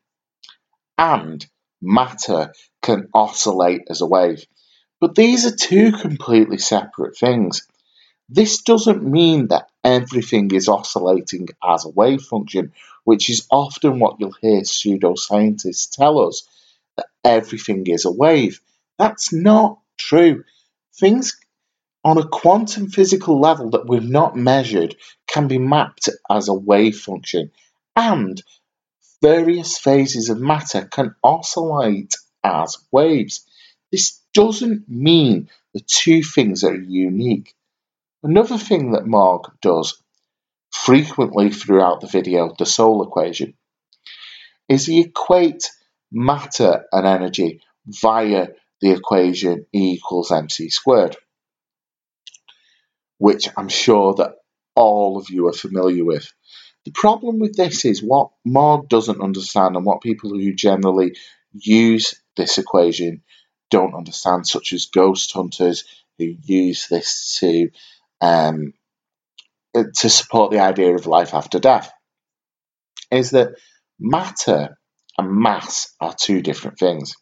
And 0.98 1.44
matter 1.80 2.52
can 2.82 3.08
oscillate 3.14 3.82
as 3.88 4.00
a 4.00 4.06
wave. 4.06 4.44
But 5.00 5.14
these 5.14 5.46
are 5.46 5.56
two 5.56 5.92
completely 5.92 6.58
separate 6.58 7.16
things. 7.16 7.66
This 8.28 8.62
doesn't 8.62 9.02
mean 9.02 9.48
that 9.48 9.68
everything 9.84 10.50
is 10.52 10.68
oscillating 10.68 11.48
as 11.62 11.84
a 11.84 11.90
wave 11.90 12.22
function, 12.22 12.72
which 13.04 13.28
is 13.28 13.46
often 13.50 13.98
what 13.98 14.16
you'll 14.20 14.36
hear 14.40 14.62
pseudoscientists 14.62 15.90
tell 15.90 16.18
us 16.26 16.46
that 16.96 17.06
everything 17.24 17.86
is 17.86 18.04
a 18.04 18.12
wave. 18.12 18.60
That's 18.98 19.32
not 19.32 19.78
true. 19.98 20.44
Things 20.94 21.38
on 22.04 22.18
a 22.18 22.26
quantum 22.26 22.88
physical 22.88 23.40
level 23.40 23.70
that 23.70 23.88
we've 23.88 24.08
not 24.08 24.36
measured 24.36 24.96
can 25.26 25.48
be 25.48 25.58
mapped 25.58 26.08
as 26.30 26.48
a 26.48 26.54
wave 26.54 26.98
function, 26.98 27.50
and 27.94 28.42
various 29.22 29.78
phases 29.78 30.28
of 30.28 30.40
matter 30.40 30.84
can 30.84 31.14
oscillate 31.22 32.14
as 32.42 32.76
waves. 32.90 33.46
This 33.90 34.20
doesn't 34.34 34.88
mean 34.88 35.48
the 35.74 35.80
two 35.80 36.22
things 36.22 36.64
are 36.64 36.74
unique. 36.74 37.54
Another 38.24 38.56
thing 38.56 38.92
that 38.92 39.06
Morgue 39.06 39.50
does 39.60 40.00
frequently 40.70 41.50
throughout 41.50 42.00
the 42.00 42.06
video, 42.06 42.54
the 42.56 42.66
soul 42.66 43.02
equation, 43.02 43.54
is 44.68 44.86
he 44.86 45.00
equate 45.00 45.70
matter 46.12 46.84
and 46.92 47.06
energy 47.06 47.60
via 47.86 48.48
the 48.80 48.92
equation 48.92 49.66
E 49.74 49.94
equals 49.94 50.30
mc 50.30 50.68
squared, 50.70 51.16
which 53.18 53.48
I'm 53.56 53.68
sure 53.68 54.14
that 54.14 54.36
all 54.76 55.18
of 55.18 55.28
you 55.28 55.48
are 55.48 55.52
familiar 55.52 56.04
with. 56.04 56.32
The 56.84 56.92
problem 56.92 57.40
with 57.40 57.56
this 57.56 57.84
is 57.84 58.02
what 58.02 58.30
Morgue 58.44 58.88
doesn't 58.88 59.20
understand 59.20 59.76
and 59.76 59.84
what 59.84 60.00
people 60.00 60.30
who 60.30 60.54
generally 60.54 61.16
use 61.52 62.14
this 62.36 62.58
equation 62.58 63.22
don't 63.70 63.94
understand, 63.94 64.46
such 64.46 64.72
as 64.72 64.86
ghost 64.86 65.32
hunters 65.32 65.84
who 66.18 66.34
use 66.42 66.86
this 66.88 67.38
to 67.40 67.70
um, 68.22 68.72
to 69.74 70.08
support 70.08 70.50
the 70.50 70.60
idea 70.60 70.94
of 70.94 71.06
life 71.06 71.34
after 71.34 71.58
death 71.58 71.92
is 73.10 73.30
that 73.30 73.54
matter 74.00 74.78
and 75.18 75.32
mass 75.32 75.94
are 76.00 76.14
two 76.18 76.42
different 76.42 76.78
things. 76.78 77.14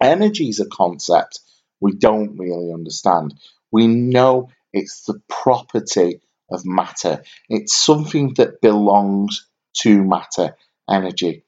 Energy 0.00 0.48
is 0.48 0.60
a 0.60 0.66
concept 0.66 1.40
we 1.80 1.92
don't 1.92 2.38
really 2.38 2.72
understand. 2.72 3.34
We 3.70 3.86
know 3.86 4.50
it's 4.72 5.04
the 5.04 5.20
property 5.28 6.20
of 6.50 6.62
matter, 6.64 7.22
it's 7.48 7.76
something 7.76 8.34
that 8.36 8.60
belongs 8.62 9.46
to 9.80 10.02
matter, 10.02 10.56
energy. 10.90 11.44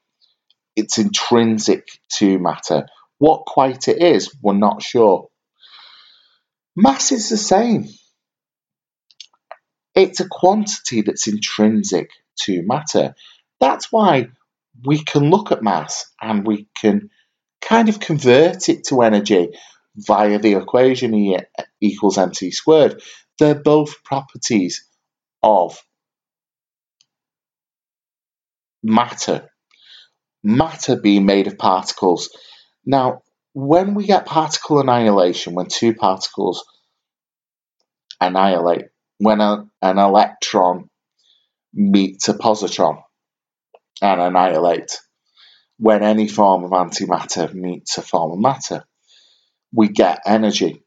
It's 0.75 0.99
intrinsic 0.99 1.87
to 2.17 2.37
matter. 2.39 2.87
What 3.17 3.45
quite 3.45 3.87
it 3.87 4.01
is, 4.01 4.35
we're 4.41 4.53
not 4.53 4.83
sure. 4.83 5.29
Mass 6.75 7.11
is 7.11 7.29
the 7.29 7.37
same. 7.37 7.87
It's 9.95 10.19
a 10.19 10.27
quantity 10.29 11.01
that's 11.01 11.27
intrinsic 11.27 12.11
to 12.41 12.63
matter. 12.63 13.15
That's 13.59 13.91
why 13.91 14.27
we 14.85 15.03
can 15.03 15.29
look 15.29 15.51
at 15.51 15.63
mass 15.63 16.05
and 16.21 16.47
we 16.47 16.67
can 16.75 17.09
kind 17.61 17.89
of 17.89 17.99
convert 17.99 18.69
it 18.69 18.85
to 18.85 19.01
energy 19.01 19.49
via 19.95 20.39
the 20.39 20.55
equation 20.55 21.13
E 21.13 21.37
equals 21.81 22.17
mc 22.17 22.51
squared. 22.51 23.01
They're 23.39 23.55
both 23.55 24.03
properties 24.03 24.87
of 25.43 25.77
matter. 28.83 29.49
Matter 30.43 30.95
being 30.95 31.25
made 31.25 31.47
of 31.47 31.57
particles. 31.57 32.29
Now, 32.85 33.21
when 33.53 33.95
we 33.95 34.05
get 34.07 34.25
particle 34.25 34.79
annihilation, 34.79 35.53
when 35.53 35.67
two 35.67 35.93
particles 35.93 36.65
annihilate, 38.21 38.85
when 39.21 39.41
a, 39.41 39.67
an 39.81 39.99
electron 39.99 40.89
meets 41.73 42.29
a 42.29 42.35
positron 42.35 43.01
and 44.01 44.21
annihilate, 44.21 44.99
when 45.79 46.03
any 46.03 46.27
form 46.27 46.63
of 46.65 46.71
antimatter 46.71 47.53
meets 47.53 47.97
a 47.97 48.01
form 48.03 48.33
of 48.33 48.39
matter, 48.39 48.83
we 49.73 49.89
get 49.89 50.21
energy. 50.25 50.83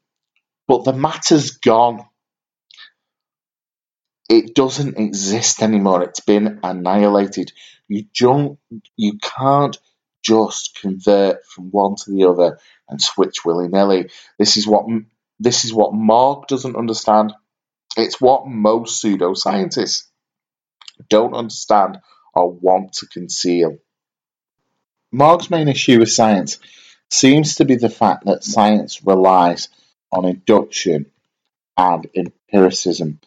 But 0.67 0.85
the 0.85 0.93
matter's 0.93 1.51
gone. 1.51 2.05
It 4.29 4.55
doesn't 4.55 4.97
exist 4.99 5.61
anymore. 5.63 6.03
It's 6.03 6.21
been 6.21 6.59
annihilated. 6.63 7.51
You 7.87 8.05
don't 8.19 8.59
you 8.97 9.19
can't 9.19 9.77
just 10.23 10.79
convert 10.81 11.45
from 11.45 11.71
one 11.71 11.95
to 11.97 12.11
the 12.11 12.25
other 12.25 12.59
and 12.89 13.01
switch 13.01 13.45
willy-nilly. 13.45 14.09
This 14.39 14.57
is 14.57 14.67
what 14.67 14.85
this 15.39 15.65
is 15.65 15.73
what 15.73 15.93
Morgue 15.93 16.47
doesn't 16.47 16.75
understand. 16.77 17.33
It's 17.95 18.19
what 18.19 18.47
most 18.47 19.03
pseudoscientists 19.03 20.03
don't 21.09 21.33
understand 21.33 21.99
or 22.33 22.51
want 22.51 22.93
to 22.93 23.07
conceal. 23.07 23.77
Morgue's 25.11 25.49
main 25.49 25.67
issue 25.67 25.99
with 25.99 26.11
science 26.11 26.59
seems 27.09 27.55
to 27.55 27.65
be 27.65 27.75
the 27.75 27.89
fact 27.89 28.25
that 28.25 28.43
science 28.43 29.01
relies 29.05 29.69
on 30.11 30.25
induction 30.25 31.05
and 31.77 32.07
empiricism 32.15 33.19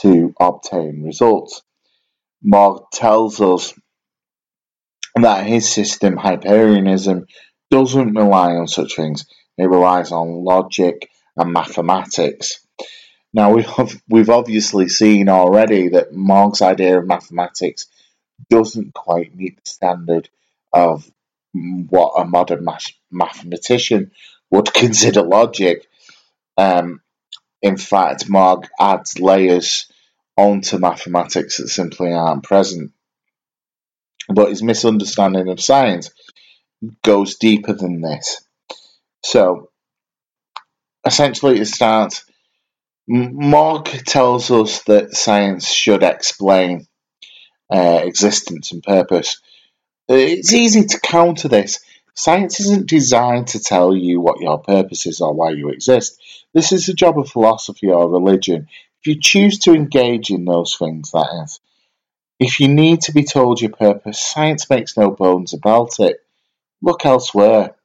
to 0.00 0.34
obtain 0.40 1.02
results. 1.02 1.62
Morgue 2.42 2.84
tells 2.92 3.40
us 3.40 3.74
that 5.14 5.46
his 5.46 5.70
system, 5.70 6.16
Hyperianism, 6.16 7.26
doesn't 7.70 8.14
rely 8.14 8.52
on 8.52 8.68
such 8.68 8.96
things. 8.96 9.26
It 9.58 9.64
relies 9.64 10.12
on 10.12 10.44
logic 10.44 11.08
and 11.36 11.52
mathematics. 11.52 12.65
Now 13.36 13.52
we've 13.52 14.02
we've 14.08 14.30
obviously 14.30 14.88
seen 14.88 15.28
already 15.28 15.90
that 15.90 16.14
Morgue's 16.14 16.62
idea 16.62 16.98
of 16.98 17.06
mathematics 17.06 17.86
doesn't 18.48 18.94
quite 18.94 19.36
meet 19.36 19.62
the 19.62 19.68
standard 19.68 20.30
of 20.72 21.08
what 21.52 22.14
a 22.16 22.24
modern 22.24 22.64
math- 22.64 22.94
mathematician 23.10 24.12
would 24.50 24.72
consider 24.82 25.22
logic. 25.22 25.86
Um, 26.56 27.02
in 27.60 27.76
fact, 27.76 28.28
Morgue 28.28 28.68
adds 28.80 29.18
layers 29.20 29.92
onto 30.38 30.78
mathematics 30.78 31.58
that 31.58 31.68
simply 31.68 32.12
aren't 32.12 32.42
present. 32.42 32.92
But 34.28 34.48
his 34.48 34.62
misunderstanding 34.62 35.48
of 35.50 35.60
science 35.60 36.10
goes 37.02 37.36
deeper 37.36 37.74
than 37.74 38.00
this. 38.00 38.42
So, 39.22 39.70
essentially, 41.04 41.60
it 41.60 41.66
starts. 41.66 42.24
Morgue 43.08 44.04
tells 44.04 44.50
us 44.50 44.82
that 44.84 45.14
science 45.14 45.72
should 45.72 46.02
explain 46.02 46.86
uh, 47.72 48.00
existence 48.02 48.72
and 48.72 48.82
purpose. 48.82 49.40
It's 50.08 50.52
easy 50.52 50.84
to 50.84 51.00
counter 51.00 51.48
this. 51.48 51.80
Science 52.14 52.60
isn't 52.60 52.88
designed 52.88 53.48
to 53.48 53.60
tell 53.60 53.94
you 53.94 54.20
what 54.20 54.40
your 54.40 54.58
purpose 54.58 55.06
is 55.06 55.20
or 55.20 55.34
why 55.34 55.50
you 55.50 55.68
exist. 55.68 56.20
This 56.52 56.72
is 56.72 56.86
the 56.86 56.94
job 56.94 57.18
of 57.18 57.28
philosophy 57.28 57.88
or 57.88 58.10
religion. 58.10 58.68
If 59.00 59.06
you 59.06 59.20
choose 59.20 59.58
to 59.60 59.74
engage 59.74 60.30
in 60.30 60.44
those 60.44 60.74
things, 60.74 61.12
that 61.12 61.42
is. 61.44 61.60
If 62.40 62.58
you 62.58 62.68
need 62.68 63.02
to 63.02 63.12
be 63.12 63.22
told 63.22 63.60
your 63.60 63.70
purpose, 63.70 64.18
science 64.18 64.68
makes 64.68 64.96
no 64.96 65.10
bones 65.10 65.54
about 65.54 66.00
it. 66.00 66.22
Look 66.82 67.06
elsewhere. 67.06 67.75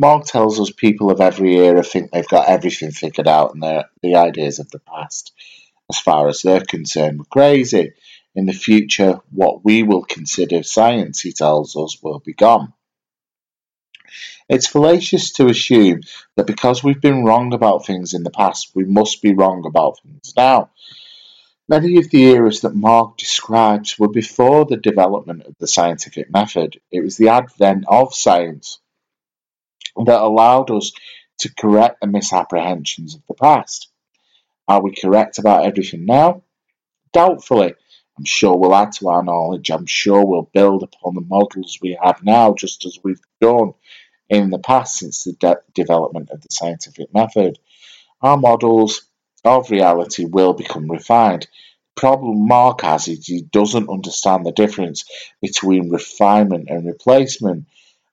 Morgue 0.00 0.24
tells 0.24 0.60
us 0.60 0.70
people 0.70 1.10
of 1.10 1.20
every 1.20 1.56
era 1.56 1.82
think 1.82 2.12
they've 2.12 2.28
got 2.28 2.48
everything 2.48 2.92
figured 2.92 3.26
out 3.26 3.52
and 3.52 3.62
the 3.62 4.14
ideas 4.14 4.60
of 4.60 4.70
the 4.70 4.78
past, 4.78 5.32
as 5.90 5.98
far 5.98 6.28
as 6.28 6.40
they're 6.40 6.60
concerned, 6.60 7.18
were 7.18 7.24
crazy. 7.24 7.92
In 8.36 8.46
the 8.46 8.52
future, 8.52 9.20
what 9.32 9.64
we 9.64 9.82
will 9.82 10.04
consider 10.04 10.62
science, 10.62 11.20
he 11.20 11.32
tells 11.32 11.76
us, 11.76 12.00
will 12.00 12.20
be 12.20 12.32
gone. 12.32 12.74
It's 14.48 14.68
fallacious 14.68 15.32
to 15.32 15.48
assume 15.48 16.02
that 16.36 16.46
because 16.46 16.84
we've 16.84 17.00
been 17.00 17.24
wrong 17.24 17.52
about 17.52 17.84
things 17.84 18.14
in 18.14 18.22
the 18.22 18.30
past, 18.30 18.70
we 18.76 18.84
must 18.84 19.20
be 19.20 19.34
wrong 19.34 19.64
about 19.66 19.98
things 20.00 20.32
now. 20.36 20.70
Many 21.68 21.98
of 21.98 22.08
the 22.10 22.22
eras 22.22 22.60
that 22.60 22.74
Morgue 22.74 23.16
describes 23.16 23.98
were 23.98 24.08
before 24.08 24.64
the 24.64 24.76
development 24.76 25.42
of 25.42 25.56
the 25.58 25.66
scientific 25.66 26.30
method. 26.30 26.80
It 26.92 27.00
was 27.00 27.16
the 27.16 27.30
advent 27.30 27.84
of 27.88 28.14
science 28.14 28.78
that 30.06 30.20
allowed 30.20 30.70
us 30.70 30.92
to 31.38 31.54
correct 31.54 32.00
the 32.00 32.06
misapprehensions 32.06 33.14
of 33.14 33.22
the 33.28 33.34
past. 33.34 33.88
Are 34.66 34.82
we 34.82 34.94
correct 34.94 35.38
about 35.38 35.64
everything 35.64 36.04
now? 36.04 36.42
Doubtfully. 37.12 37.74
I'm 38.18 38.24
sure 38.24 38.56
we'll 38.56 38.74
add 38.74 38.92
to 38.94 39.08
our 39.08 39.22
knowledge. 39.22 39.70
I'm 39.70 39.86
sure 39.86 40.24
we'll 40.24 40.50
build 40.52 40.82
upon 40.82 41.14
the 41.14 41.20
models 41.20 41.78
we 41.80 41.96
have 42.02 42.24
now, 42.24 42.54
just 42.54 42.84
as 42.84 42.98
we've 43.02 43.20
done 43.40 43.74
in 44.28 44.50
the 44.50 44.58
past 44.58 44.96
since 44.96 45.24
the 45.24 45.32
de- 45.34 45.62
development 45.72 46.30
of 46.30 46.40
the 46.40 46.48
scientific 46.50 47.14
method. 47.14 47.58
Our 48.20 48.36
models 48.36 49.02
of 49.44 49.70
reality 49.70 50.24
will 50.24 50.52
become 50.52 50.90
refined. 50.90 51.46
Problem 51.94 52.46
Morgue 52.46 52.82
has 52.82 53.08
is 53.08 53.26
he 53.26 53.42
doesn't 53.42 53.88
understand 53.88 54.44
the 54.44 54.52
difference 54.52 55.04
between 55.40 55.90
refinement 55.90 56.68
and 56.68 56.86
replacement. 56.86 57.66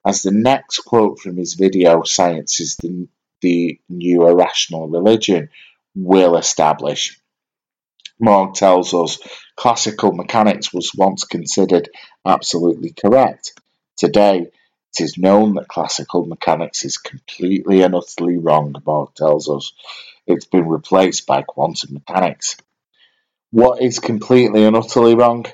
As 0.06 0.22
the 0.22 0.32
next 0.32 0.80
quote 0.80 1.20
from 1.20 1.36
his 1.36 1.56
video, 1.56 2.04
Science 2.04 2.60
is 2.60 2.76
the, 2.76 3.08
the 3.42 3.80
New 3.90 4.28
Irrational 4.28 4.88
Religion, 4.88 5.50
will 5.96 6.38
establish. 6.38 7.20
Morgue 8.20 8.54
tells 8.54 8.94
us 8.94 9.18
classical 9.56 10.12
mechanics 10.12 10.72
was 10.72 10.94
once 10.94 11.24
considered 11.24 11.90
absolutely 12.24 12.92
correct. 12.92 13.60
Today, 13.98 14.42
it 14.42 15.04
is 15.04 15.18
known 15.18 15.56
that 15.56 15.68
classical 15.68 16.26
mechanics 16.26 16.86
is 16.86 16.98
completely 16.98 17.82
and 17.82 17.96
utterly 17.96 18.38
wrong, 18.38 18.76
Morgue 18.86 19.16
tells 19.16 19.50
us. 19.50 19.74
It's 20.28 20.46
been 20.46 20.68
replaced 20.68 21.26
by 21.26 21.42
quantum 21.42 21.96
mechanics. 21.96 22.58
What 23.50 23.82
is 23.82 24.00
completely 24.00 24.66
and 24.66 24.76
utterly 24.76 25.16
wrong 25.16 25.48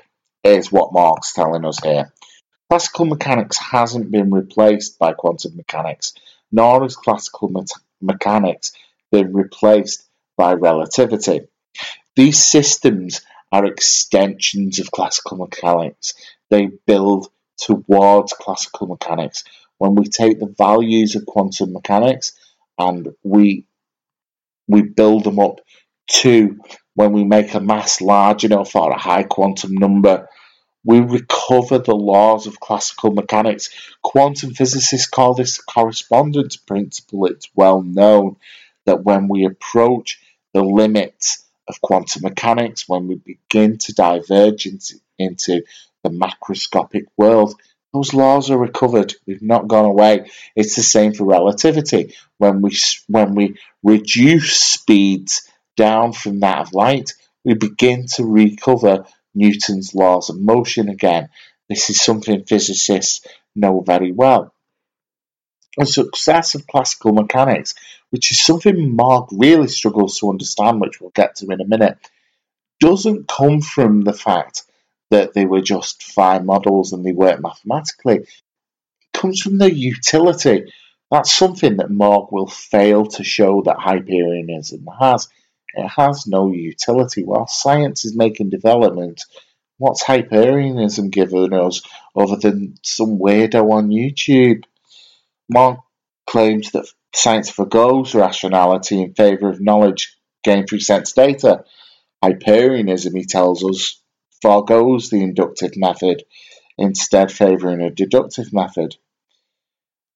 is 0.44 0.70
what 0.70 0.92
Morgue's 0.92 1.32
telling 1.32 1.64
us 1.64 1.78
here. 1.82 2.12
Classical 2.72 3.04
mechanics 3.04 3.58
hasn't 3.58 4.10
been 4.10 4.30
replaced 4.30 4.98
by 4.98 5.12
quantum 5.12 5.54
mechanics, 5.56 6.14
nor 6.50 6.82
has 6.82 6.96
classical 6.96 7.50
me- 7.50 7.66
mechanics 8.00 8.72
been 9.10 9.34
replaced 9.34 10.08
by 10.38 10.54
relativity. 10.54 11.42
These 12.16 12.42
systems 12.42 13.20
are 13.52 13.66
extensions 13.66 14.78
of 14.78 14.90
classical 14.90 15.36
mechanics. 15.36 16.14
They 16.48 16.70
build 16.86 17.28
towards 17.58 18.32
classical 18.32 18.86
mechanics. 18.86 19.44
When 19.76 19.94
we 19.94 20.06
take 20.06 20.40
the 20.40 20.54
values 20.56 21.14
of 21.14 21.26
quantum 21.26 21.74
mechanics 21.74 22.32
and 22.78 23.14
we 23.22 23.66
we 24.66 24.80
build 24.80 25.24
them 25.24 25.38
up 25.40 25.60
to 26.22 26.58
when 26.94 27.12
we 27.12 27.24
make 27.24 27.52
a 27.52 27.60
mass 27.60 28.00
large 28.00 28.44
enough 28.44 28.74
or 28.74 28.92
a 28.92 28.98
high 28.98 29.24
quantum 29.24 29.74
number, 29.74 30.26
we 30.84 31.00
recover 31.00 31.78
the 31.78 31.94
laws 31.94 32.46
of 32.46 32.60
classical 32.60 33.12
mechanics. 33.12 33.70
Quantum 34.02 34.52
physicists 34.52 35.08
call 35.08 35.34
this 35.34 35.58
the 35.58 35.62
correspondence 35.62 36.56
principle. 36.56 37.26
It's 37.26 37.48
well 37.54 37.82
known 37.82 38.36
that 38.86 39.04
when 39.04 39.28
we 39.28 39.44
approach 39.44 40.20
the 40.52 40.62
limits 40.62 41.44
of 41.68 41.80
quantum 41.80 42.22
mechanics 42.22 42.88
when 42.88 43.06
we 43.06 43.14
begin 43.14 43.78
to 43.78 43.94
diverge 43.94 44.66
into, 44.66 44.96
into 45.18 45.62
the 46.02 46.10
macroscopic 46.10 47.06
world. 47.16 47.54
Those 47.92 48.14
laws 48.14 48.50
are 48.50 48.58
recovered. 48.58 49.14
They've 49.26 49.42
not 49.42 49.68
gone 49.68 49.84
away. 49.84 50.30
It's 50.56 50.76
the 50.76 50.82
same 50.82 51.12
for 51.12 51.24
relativity. 51.24 52.14
When 52.38 52.62
we 52.62 52.76
when 53.06 53.34
we 53.34 53.58
reduce 53.82 54.56
speeds 54.56 55.48
down 55.76 56.12
from 56.12 56.40
that 56.40 56.60
of 56.60 56.72
light, 56.72 57.12
we 57.44 57.54
begin 57.54 58.06
to 58.14 58.24
recover 58.24 59.04
Newton's 59.34 59.94
laws 59.94 60.30
of 60.30 60.40
motion 60.40 60.88
again. 60.88 61.28
This 61.68 61.90
is 61.90 62.00
something 62.00 62.44
physicists 62.44 63.26
know 63.54 63.80
very 63.80 64.12
well. 64.12 64.52
The 65.76 65.86
success 65.86 66.54
of 66.54 66.66
classical 66.66 67.12
mechanics 67.12 67.74
which 68.12 68.30
is 68.30 68.40
something 68.40 68.94
Morgue 68.94 69.30
really 69.32 69.68
struggles 69.68 70.18
to 70.18 70.28
understand, 70.28 70.82
which 70.82 71.00
we'll 71.00 71.10
get 71.10 71.36
to 71.36 71.46
in 71.50 71.62
a 71.62 71.66
minute, 71.66 71.96
doesn't 72.78 73.26
come 73.26 73.62
from 73.62 74.02
the 74.02 74.12
fact 74.12 74.64
that 75.10 75.32
they 75.32 75.46
were 75.46 75.62
just 75.62 76.02
fine 76.02 76.44
models 76.44 76.92
and 76.92 77.06
they 77.06 77.12
work 77.12 77.40
mathematically. 77.40 78.16
It 78.16 78.28
comes 79.14 79.40
from 79.40 79.56
their 79.56 79.72
utility. 79.72 80.74
That's 81.10 81.34
something 81.34 81.78
that 81.78 81.90
Morgue 81.90 82.30
will 82.30 82.48
fail 82.48 83.06
to 83.06 83.24
show 83.24 83.62
that 83.62 83.78
Hyperianism 83.78 84.86
has. 85.00 85.28
It 85.74 85.88
has 85.88 86.26
no 86.26 86.52
utility. 86.52 87.24
While 87.24 87.46
science 87.46 88.04
is 88.04 88.16
making 88.16 88.50
development, 88.50 89.22
what's 89.78 90.02
Hyperianism 90.02 91.10
giving 91.10 91.52
us 91.52 91.82
other 92.14 92.36
than 92.36 92.74
some 92.82 93.18
weirdo 93.18 93.70
on 93.70 93.88
YouTube? 93.88 94.64
Morgue 95.48 95.80
claims 96.26 96.70
that 96.72 96.86
science 97.14 97.50
forgoes 97.50 98.14
rationality 98.14 99.02
in 99.02 99.14
favour 99.14 99.48
of 99.50 99.60
knowledge 99.60 100.16
gained 100.44 100.68
through 100.68 100.80
sense 100.80 101.12
data. 101.12 101.64
Hyperianism, 102.22 103.14
he 103.14 103.24
tells 103.24 103.64
us, 103.64 104.00
foregoes 104.40 105.10
the 105.10 105.22
inductive 105.22 105.76
method, 105.76 106.22
instead 106.78 107.30
favouring 107.30 107.80
a 107.80 107.90
deductive 107.90 108.52
method. 108.52 108.96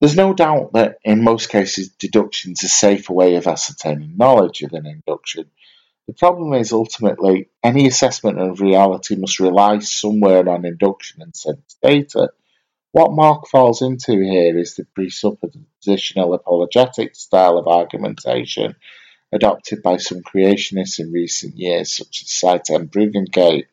There's 0.01 0.17
no 0.17 0.35
doubt 0.35 0.75
that 0.75 0.99
in 1.05 1.25
most 1.25 1.49
cases 1.49 1.89
deduction 1.89 2.53
is 2.53 2.65
a 2.65 2.69
safer 2.69 3.13
way 3.13 3.37
of 3.37 3.47
ascertaining 3.47 4.17
knowledge 4.17 4.63
than 4.71 4.87
induction. 4.87 5.51
The 6.07 6.13
problem 6.13 6.53
is 6.53 6.73
ultimately 6.73 7.49
any 7.65 7.87
assessment 7.87 8.39
of 8.39 8.61
reality 8.61 9.17
must 9.17 9.41
rely 9.41 9.79
somewhere 9.79 10.49
on 10.49 10.65
induction 10.65 11.23
and 11.23 11.35
sense 11.35 11.77
data. 11.83 12.31
What 12.93 13.13
Morgue 13.13 13.49
falls 13.49 13.83
into 13.83 14.13
here 14.13 14.57
is 14.57 14.77
the 14.77 14.87
presuppositional 14.97 16.35
apologetic 16.35 17.17
style 17.17 17.59
of 17.59 17.67
argumentation 17.67 18.77
adopted 19.33 19.83
by 19.83 19.97
some 19.97 20.21
creationists 20.21 21.01
in 21.01 21.11
recent 21.11 21.57
years, 21.57 21.97
such 21.97 22.23
as 22.23 22.29
Sye 22.29 22.59
Ten 22.59 22.87
Bruggencate. 22.87 23.67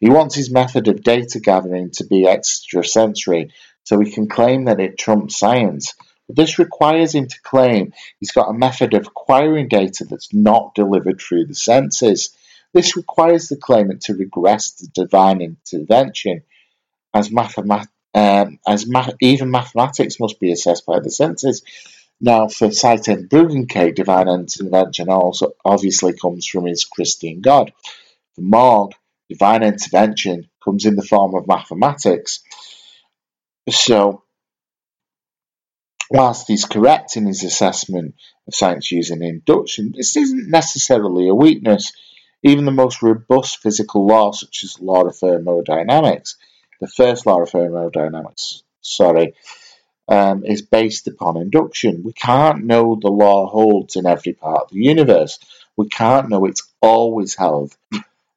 He 0.00 0.10
wants 0.10 0.34
his 0.34 0.50
method 0.50 0.88
of 0.88 1.04
data 1.04 1.38
gathering 1.38 1.90
to 1.92 2.04
be 2.04 2.26
extrasensory, 2.26 3.52
so 3.84 3.98
he 4.00 4.10
can 4.10 4.28
claim 4.28 4.64
that 4.64 4.80
it 4.80 4.98
trumps 4.98 5.38
science. 5.38 5.94
But 6.26 6.36
this 6.36 6.58
requires 6.58 7.14
him 7.14 7.28
to 7.28 7.42
claim 7.42 7.92
he's 8.20 8.32
got 8.32 8.50
a 8.50 8.54
method 8.54 8.94
of 8.94 9.06
acquiring 9.06 9.68
data 9.68 10.04
that's 10.04 10.32
not 10.32 10.74
delivered 10.74 11.20
through 11.20 11.46
the 11.46 11.54
senses. 11.54 12.36
This 12.72 12.96
requires 12.96 13.48
the 13.48 13.56
claimant 13.56 14.02
to 14.02 14.14
regress 14.14 14.72
to 14.76 14.88
divine 14.88 15.40
intervention, 15.42 16.42
as 17.12 17.28
mathemat- 17.28 17.88
um, 18.14 18.58
as 18.66 18.86
ma- 18.86 19.10
even 19.20 19.50
mathematics 19.50 20.20
must 20.20 20.40
be 20.40 20.52
assessed 20.52 20.86
by 20.86 21.00
the 21.00 21.10
senses. 21.10 21.62
Now, 22.20 22.46
for 22.46 22.70
Sye 22.70 22.96
Ten 22.96 23.26
Bruggencate, 23.26 23.96
divine 23.96 24.28
intervention 24.28 25.08
also 25.10 25.52
obviously 25.64 26.12
comes 26.12 26.46
from 26.46 26.66
his 26.66 26.84
Christian 26.84 27.40
God. 27.40 27.72
For 28.34 28.42
Morgue, 28.42 28.94
divine 29.28 29.64
intervention 29.64 30.48
comes 30.64 30.86
in 30.86 30.94
the 30.94 31.02
form 31.02 31.34
of 31.34 31.48
mathematics. 31.48 32.42
So, 33.70 34.24
whilst 36.10 36.48
he's 36.48 36.64
correct 36.64 37.16
in 37.16 37.26
his 37.26 37.44
assessment 37.44 38.16
of 38.48 38.54
science 38.54 38.90
using 38.90 39.22
induction, 39.22 39.92
this 39.96 40.16
isn't 40.16 40.50
necessarily 40.50 41.28
a 41.28 41.34
weakness. 41.34 41.92
Even 42.42 42.64
the 42.64 42.72
most 42.72 43.02
robust 43.02 43.58
physical 43.62 44.04
law, 44.04 44.32
such 44.32 44.64
as 44.64 44.74
the 44.74 44.84
law 44.84 45.04
of 45.04 45.16
thermodynamics, 45.16 46.36
the 46.80 46.88
first 46.88 47.24
law 47.24 47.40
of 47.40 47.50
thermodynamics, 47.50 48.64
sorry, 48.80 49.34
um, 50.08 50.44
is 50.44 50.62
based 50.62 51.06
upon 51.06 51.36
induction. 51.36 52.02
We 52.02 52.12
can't 52.12 52.64
know 52.64 52.98
the 53.00 53.10
law 53.10 53.46
holds 53.46 53.94
in 53.94 54.06
every 54.06 54.32
part 54.32 54.62
of 54.62 54.70
the 54.70 54.82
universe. 54.82 55.38
We 55.76 55.88
can't 55.88 56.28
know 56.28 56.44
it's 56.44 56.68
always 56.80 57.36
held. 57.36 57.76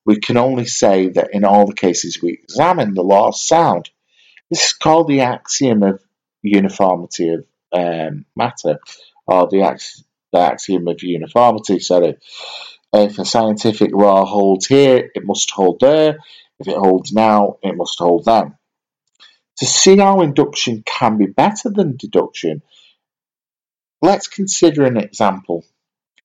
We 0.05 0.19
can 0.19 0.37
only 0.37 0.65
say 0.65 1.07
that 1.09 1.33
in 1.33 1.43
all 1.43 1.65
the 1.65 1.73
cases 1.73 2.21
we 2.21 2.33
examine, 2.33 2.93
the 2.93 3.01
law 3.01 3.29
is 3.29 3.41
sound. 3.41 3.89
This 4.49 4.67
is 4.67 4.73
called 4.73 5.07
the 5.07 5.21
axiom 5.21 5.83
of 5.83 6.01
uniformity 6.41 7.29
of 7.29 7.45
um, 7.71 8.25
matter, 8.35 8.79
or 9.25 9.47
the, 9.49 9.63
ax- 9.63 10.03
the 10.31 10.39
axiom 10.39 10.87
of 10.87 11.01
uniformity, 11.03 11.79
sorry. 11.79 12.17
If 12.93 13.19
a 13.19 13.25
scientific 13.25 13.91
law 13.93 14.25
holds 14.25 14.67
here, 14.67 15.09
it 15.13 15.25
must 15.25 15.51
hold 15.51 15.79
there. 15.79 16.19
If 16.59 16.67
it 16.67 16.77
holds 16.77 17.11
now, 17.11 17.57
it 17.61 17.75
must 17.75 17.99
hold 17.99 18.25
then. 18.25 18.55
To 19.57 19.65
see 19.65 19.97
how 19.97 20.21
induction 20.21 20.83
can 20.85 21.17
be 21.17 21.25
better 21.25 21.69
than 21.69 21.97
deduction, 21.97 22.61
let's 24.01 24.27
consider 24.27 24.85
an 24.85 24.97
example. 24.97 25.65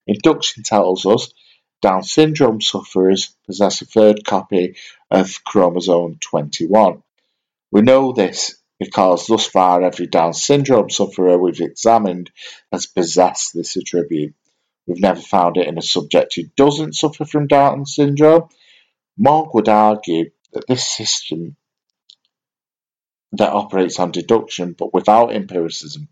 Induction 0.07 0.63
tells 0.63 1.07
us 1.07 1.33
Down 1.81 2.03
syndrome 2.03 2.61
sufferers 2.61 3.35
possess 3.47 3.81
a 3.81 3.87
third 3.87 4.25
copy 4.25 4.77
of 5.11 5.43
chromosome 5.45 6.19
21. 6.21 7.03
We 7.73 7.83
know 7.83 8.13
this 8.13 8.57
because 8.79 9.27
thus 9.27 9.47
far 9.47 9.83
every 9.83 10.07
Down 10.07 10.33
syndrome 10.33 10.91
sufferer 10.91 11.39
we've 11.39 11.61
examined 11.61 12.31
has 12.73 12.87
possessed 12.87 13.53
this 13.55 13.77
attribute. 13.77 14.35
We've 14.87 15.01
never 15.01 15.21
found 15.21 15.57
it 15.57 15.69
in 15.69 15.79
a 15.79 15.83
subject 15.83 16.35
who 16.35 16.45
doesn't 16.57 16.95
suffer 16.95 17.25
from 17.25 17.47
Down 17.47 17.87
syndrome. 17.87 18.49
Morgue 19.19 19.55
would 19.55 19.69
argue 19.69 20.31
that 20.53 20.67
this 20.67 20.89
system 20.89 21.57
that 23.33 23.53
operates 23.53 24.01
on 24.01 24.11
deduction 24.11 24.75
but 24.77 24.93
without 24.93 25.33
empiricism. 25.33 26.09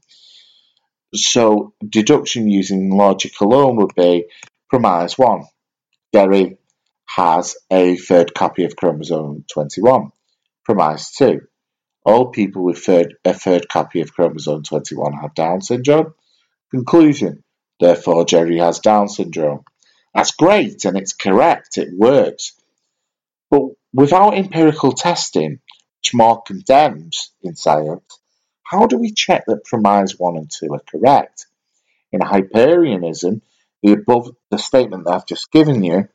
So 1.15 1.75
deduction 1.87 2.49
using 2.49 2.91
logic 2.91 3.41
alone 3.41 3.77
would 3.77 3.95
be 3.97 4.27
premise 4.69 5.17
1. 5.17 5.45
Gary 6.13 6.59
has 7.07 7.57
a 7.73 7.97
third 7.97 8.35
copy 8.35 8.65
of 8.65 8.77
chromosome 8.77 9.45
21. 9.53 10.11
Premise 10.65 11.13
2. 11.17 11.41
All 12.09 12.29
people 12.29 12.63
with 12.65 12.79
third, 12.79 13.17
a 13.23 13.35
third 13.35 13.69
copy 13.69 14.01
of 14.01 14.15
chromosome 14.15 14.63
21 14.63 15.13
have 15.21 15.35
Down 15.35 15.61
syndrome. 15.61 16.15
Conclusion. 16.71 17.45
Therefore, 17.79 18.25
Jerry 18.25 18.57
has 18.61 18.79
Down 18.79 19.09
syndrome. 19.09 19.65
That's 20.15 20.31
great 20.31 20.87
and 20.87 20.97
it's 20.97 21.13
correct, 21.13 21.77
it 21.77 21.91
works. 21.93 22.55
But 23.51 23.61
without 23.93 24.33
empirical 24.33 24.93
testing, 24.93 25.61
which 25.99 26.15
Morgue 26.15 26.47
condemns 26.47 27.31
in 27.43 27.57
science, 27.57 28.19
how 28.63 28.87
do 28.87 28.97
we 28.97 29.13
check 29.13 29.45
that 29.47 29.67
premise 29.67 30.15
1 30.17 30.39
and 30.39 30.51
2 30.51 30.73
are 30.73 30.81
correct? 30.91 31.47
In 32.11 32.23
Hyperianism, 32.23 33.43
the 33.83 33.93
above 33.93 34.35
the 34.51 34.57
statement 34.57 35.05
that 35.05 35.13
I've 35.13 35.27
just 35.27 35.53
given 35.53 35.85
you 35.85 36.09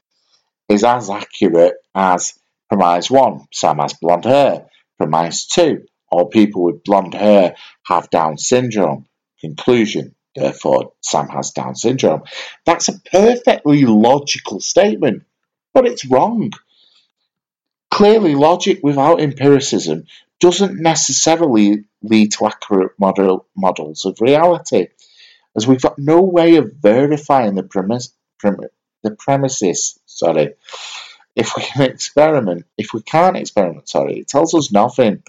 is 0.70 0.84
as 0.84 1.12
accurate 1.12 1.76
as 1.94 2.34
premise 2.68 3.12
1, 3.12 3.46
Sam 3.54 3.78
has 3.78 3.94
blonde 3.94 4.26
hair. 4.26 4.70
Premise 4.98 5.48
2, 5.48 5.86
all 6.10 6.28
people 6.28 6.64
with 6.64 6.84
blonde 6.84 7.14
hair 7.14 7.56
have 7.88 8.10
Down 8.10 8.38
syndrome. 8.38 9.08
Conclusion, 9.42 10.16
therefore 10.36 10.94
Sam 11.02 11.28
has 11.30 11.52
Down 11.52 11.76
syndrome. 11.76 12.24
That's 12.66 12.88
a 12.88 13.00
perfectly 13.12 13.86
logical 13.86 14.60
statement, 14.60 15.24
but 15.74 15.86
it's 15.86 16.06
wrong. 16.06 16.52
Clearly, 17.92 18.36
logic 18.36 18.80
without 18.82 19.22
empiricism 19.22 20.06
doesn't 20.40 20.82
necessarily 20.82 21.86
lead 22.02 22.32
to 22.34 22.46
accurate 22.46 22.92
model, 23.00 23.46
models 23.56 24.06
of 24.06 24.20
reality, 24.20 24.88
as 25.56 25.68
we've 25.68 25.82
got 25.82 26.00
no 26.00 26.22
way 26.22 26.56
of 26.56 26.74
verifying 26.82 27.56
the 27.56 27.64
premise, 27.64 28.14
prem, 28.40 28.58
the 29.04 29.12
premises. 29.12 30.00
Sorry, 30.06 30.56
if 31.36 31.56
we 31.56 31.64
can 31.64 31.84
experiment, 31.84 32.66
if 32.78 32.94
we 32.94 33.02
can't 33.02 33.38
experiment, 33.38 33.90
sorry, 33.90 34.20
it 34.20 34.28
tells 34.28 34.54
us 34.54 34.72
nothing. 34.72 35.24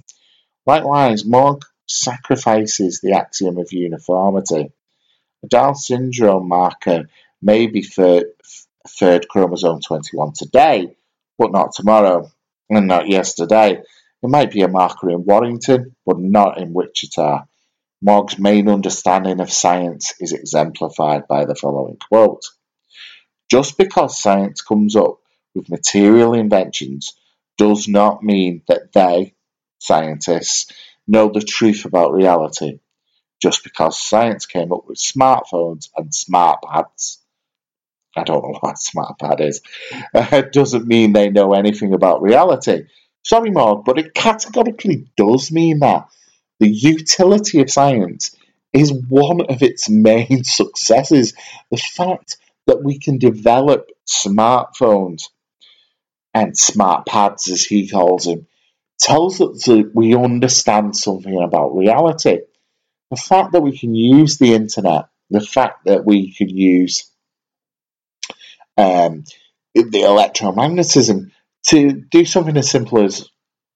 Likewise, 0.67 1.25
Morgue 1.25 1.64
sacrifices 1.87 3.01
the 3.01 3.12
axiom 3.12 3.59
of 3.59 3.73
uniformity. 3.73 4.71
A 5.43 5.47
Down 5.47 5.75
syndrome 5.75 6.49
marker 6.49 7.09
may 7.43 7.67
be 7.67 7.83
third, 7.83 8.27
third 8.88 9.29
chromosome 9.29 9.81
21 9.81 10.33
today, 10.33 10.97
but 11.38 11.53
not 11.53 11.73
tomorrow 11.73 12.31
and 12.71 12.87
not 12.87 13.09
yesterday. 13.09 13.83
It 14.23 14.31
might 14.31 14.53
be 14.53 14.62
a 14.62 14.69
marker 14.69 15.11
in 15.11 15.25
Warrington, 15.25 15.97
but 16.07 16.19
not 16.19 16.59
in 16.59 16.73
Wichita. 16.73 17.45
Morgue's 18.01 18.38
main 18.38 18.69
understanding 18.69 19.40
of 19.40 19.53
science 19.53 20.14
is 20.21 20.33
exemplified 20.33 21.29
by 21.29 21.45
the 21.45 21.55
following 21.55 21.97
quote 21.97 22.43
Just 23.51 23.77
because 23.77 24.21
science 24.21 24.62
comes 24.62 24.97
up 24.97 25.19
with 25.55 25.71
material 25.71 26.35
inventions 26.35 27.14
does 27.57 27.88
not 27.88 28.23
mean 28.23 28.62
that 28.69 28.93
they, 28.93 29.35
scientists, 29.79 30.73
know 31.07 31.31
the 31.33 31.40
truth 31.40 31.85
about 31.85 32.12
reality. 32.12 32.81
Just 33.43 33.64
because 33.64 33.99
science 34.01 34.47
came 34.47 34.73
up 34.73 34.87
with 34.87 34.99
smartphones 34.99 35.88
and 35.97 36.14
smart 36.14 36.61
pads 36.62 37.21
I 38.17 38.25
don't 38.25 38.43
know 38.43 38.59
what 38.61 38.79
smart 38.79 39.19
pad 39.19 39.40
is, 39.40 39.61
uh, 40.14 40.43
doesn't 40.53 40.87
mean 40.87 41.12
they 41.12 41.31
know 41.31 41.53
anything 41.55 41.95
about 41.95 42.23
reality. 42.23 42.85
Sorry, 43.23 43.51
Morgue, 43.51 43.85
but 43.85 43.99
it 43.99 44.14
categorically 44.14 45.07
does 45.17 45.51
mean 45.51 45.81
that. 45.81 46.09
The 46.61 46.69
utility 46.69 47.61
of 47.61 47.71
science 47.71 48.37
is 48.73 48.93
one 48.93 49.40
of 49.43 49.62
its 49.62 49.88
main 49.88 50.45
successes. 50.45 51.35
The 51.71 51.77
fact 51.77 52.37
that 52.67 52.83
we 52.83 52.99
can 52.99 53.19
develop 53.19 53.88
smartphones 54.09 55.29
and 56.35 56.59
smart 56.59 57.07
pads, 57.07 57.49
as 57.49 57.64
he 57.64 57.88
calls 57.88 58.25
them, 58.25 58.47
tells 58.99 59.40
us 59.40 59.64
that 59.64 59.92
we 59.94 60.14
understand 60.14 60.97
something 60.97 61.40
about 61.42 61.77
reality. 61.77 62.40
The 63.11 63.16
fact 63.16 63.53
that 63.53 63.62
we 63.62 63.79
can 63.79 63.94
use 63.94 64.38
the 64.38 64.55
internet, 64.55 65.07
the 65.31 65.40
fact 65.40 65.85
that 65.85 66.05
we 66.05 66.33
can 66.33 66.49
use 66.49 67.09
um, 68.77 69.25
the 69.75 69.83
electromagnetism 69.83 71.31
to 71.68 71.92
do 71.92 72.25
something 72.25 72.57
as 72.57 72.70
simple 72.70 73.05
as 73.05 73.29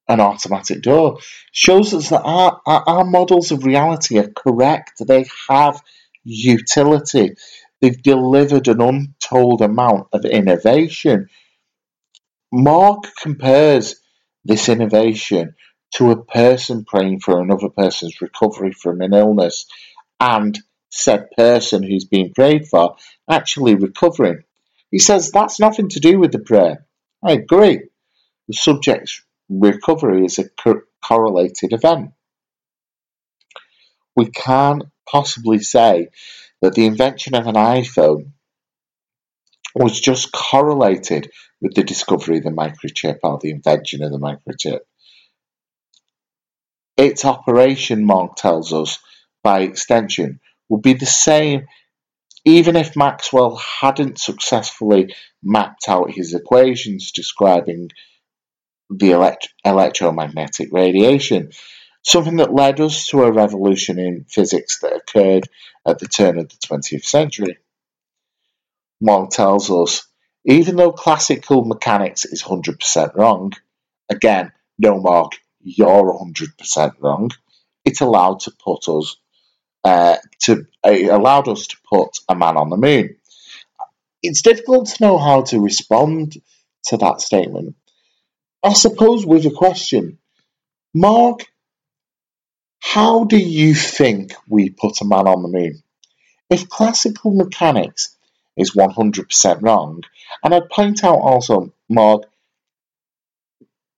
an 0.08 0.20
automatic 0.20 0.82
door 0.82 1.18
shows 1.52 1.92
us 1.94 2.08
that 2.10 2.22
our, 2.22 2.60
our, 2.66 2.82
our 2.88 3.04
models 3.04 3.52
of 3.52 3.64
reality 3.64 4.18
are 4.18 4.28
correct. 4.28 5.02
They 5.06 5.26
have 5.48 5.80
utility. 6.24 7.34
They've 7.80 8.02
delivered 8.02 8.68
an 8.68 8.80
untold 8.80 9.62
amount 9.62 10.08
of 10.12 10.24
innovation. 10.24 11.28
Morgue 12.52 13.06
compares 13.20 13.96
this 14.44 14.68
innovation 14.68 15.54
to 15.94 16.10
a 16.10 16.24
person 16.24 16.84
praying 16.84 17.20
for 17.20 17.40
another 17.40 17.68
person's 17.68 18.20
recovery 18.20 18.72
from 18.72 19.00
an 19.00 19.14
illness 19.14 19.66
and 20.20 20.58
said 20.90 21.30
person 21.36 21.82
who's 21.82 22.04
being 22.04 22.32
prayed 22.32 22.66
for 22.66 22.96
actually 23.28 23.74
recovering. 23.74 24.42
He 24.90 24.98
says 24.98 25.30
that's 25.30 25.60
nothing 25.60 25.88
to 25.90 26.00
do 26.00 26.18
with 26.18 26.32
the 26.32 26.38
prayer. 26.38 26.86
I 27.22 27.32
agree. 27.32 27.82
The 28.48 28.54
subject's 28.54 29.22
recovery 29.50 30.24
is 30.24 30.38
a 30.38 30.48
co- 30.48 30.82
correlated 31.04 31.72
event. 31.72 32.12
We 34.16 34.30
can't 34.30 34.84
possibly 35.10 35.58
say 35.60 36.08
that 36.62 36.74
the 36.74 36.86
invention 36.86 37.34
of 37.34 37.46
an 37.46 37.54
iPhone 37.54 38.32
was 39.78 40.00
just 40.00 40.32
correlated 40.32 41.30
with 41.60 41.74
the 41.74 41.84
discovery 41.84 42.38
of 42.38 42.44
the 42.44 42.50
microchip 42.50 43.18
or 43.22 43.38
the 43.40 43.50
invention 43.50 44.02
of 44.02 44.10
the 44.10 44.18
microchip. 44.18 44.80
Its 46.96 47.24
operation, 47.24 48.04
Morgue 48.04 48.36
tells 48.36 48.72
us, 48.72 48.98
by 49.42 49.60
extension, 49.60 50.40
would 50.68 50.82
be 50.82 50.94
the 50.94 51.06
same 51.06 51.66
even 52.44 52.76
if 52.76 52.96
Maxwell 52.96 53.56
hadn't 53.56 54.18
successfully 54.18 55.14
mapped 55.42 55.88
out 55.88 56.10
his 56.10 56.34
equations 56.34 57.12
describing 57.12 57.90
the 58.90 59.10
elect- 59.10 59.52
electromagnetic 59.64 60.70
radiation. 60.72 61.50
something 62.02 62.36
that 62.36 62.54
led 62.54 62.80
us 62.80 63.06
to 63.08 63.22
a 63.22 63.32
revolution 63.32 63.98
in 63.98 64.24
physics 64.24 64.78
that 64.80 64.96
occurred 64.96 65.46
at 65.86 65.98
the 65.98 66.06
turn 66.06 66.38
of 66.38 66.48
the 66.48 66.56
20th 66.56 67.04
century. 67.04 67.58
Morgue 69.00 69.30
tells 69.30 69.70
us, 69.70 70.06
even 70.44 70.76
though 70.76 70.92
classical 70.92 71.64
mechanics 71.64 72.24
is 72.24 72.42
100% 72.42 73.14
wrong, 73.14 73.52
again, 74.08 74.52
no 74.78 75.00
Morgue, 75.00 75.34
you're 75.60 76.12
100% 76.12 76.94
wrong, 77.00 77.30
it 77.84 78.00
allowed 78.00 78.40
to 78.40 78.52
put 78.52 78.88
us 78.88 79.16
uh, 79.84 80.16
to 80.40 80.66
it 80.84 81.08
allowed 81.08 81.48
us 81.48 81.66
to 81.68 81.76
put 81.88 82.18
a 82.28 82.34
man 82.34 82.56
on 82.56 82.70
the 82.70 82.76
moon. 82.76 83.16
It's 84.22 84.42
difficult 84.42 84.88
to 84.88 85.04
know 85.04 85.18
how 85.18 85.42
to 85.42 85.60
respond 85.60 86.36
to 86.86 86.96
that 86.98 87.20
statement. 87.20 87.76
I 88.62 88.72
suppose 88.72 89.24
with 89.24 89.46
a 89.46 89.50
question, 89.50 90.18
Morgue, 90.94 91.44
how 92.80 93.24
do 93.24 93.38
you 93.38 93.74
think 93.74 94.32
we 94.48 94.70
put 94.70 95.00
a 95.00 95.04
man 95.04 95.28
on 95.28 95.42
the 95.42 95.48
moon? 95.48 95.82
If 96.50 96.68
classical 96.68 97.32
mechanics 97.32 98.16
is 98.58 98.72
100% 98.72 99.62
wrong, 99.62 100.02
and 100.42 100.54
I'd 100.54 100.68
point 100.70 101.04
out 101.04 101.18
also, 101.18 101.72
Morgue, 101.88 102.24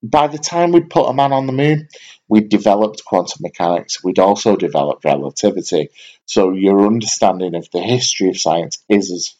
by 0.02 0.28
the 0.28 0.38
time 0.38 0.72
we'd 0.72 0.90
put 0.90 1.08
a 1.08 1.14
man 1.14 1.32
on 1.32 1.46
the 1.46 1.52
moon, 1.52 1.88
we'd 2.28 2.48
developed 2.48 3.04
quantum 3.04 3.42
mechanics. 3.42 4.02
We'd 4.02 4.18
also 4.18 4.56
developed 4.56 5.04
relativity. 5.04 5.90
So 6.24 6.52
your 6.52 6.86
understanding 6.86 7.54
of 7.54 7.68
the 7.70 7.80
history 7.82 8.30
of 8.30 8.38
science 8.38 8.78
is 8.88 9.12
as 9.12 9.34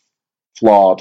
flawed 0.58 1.00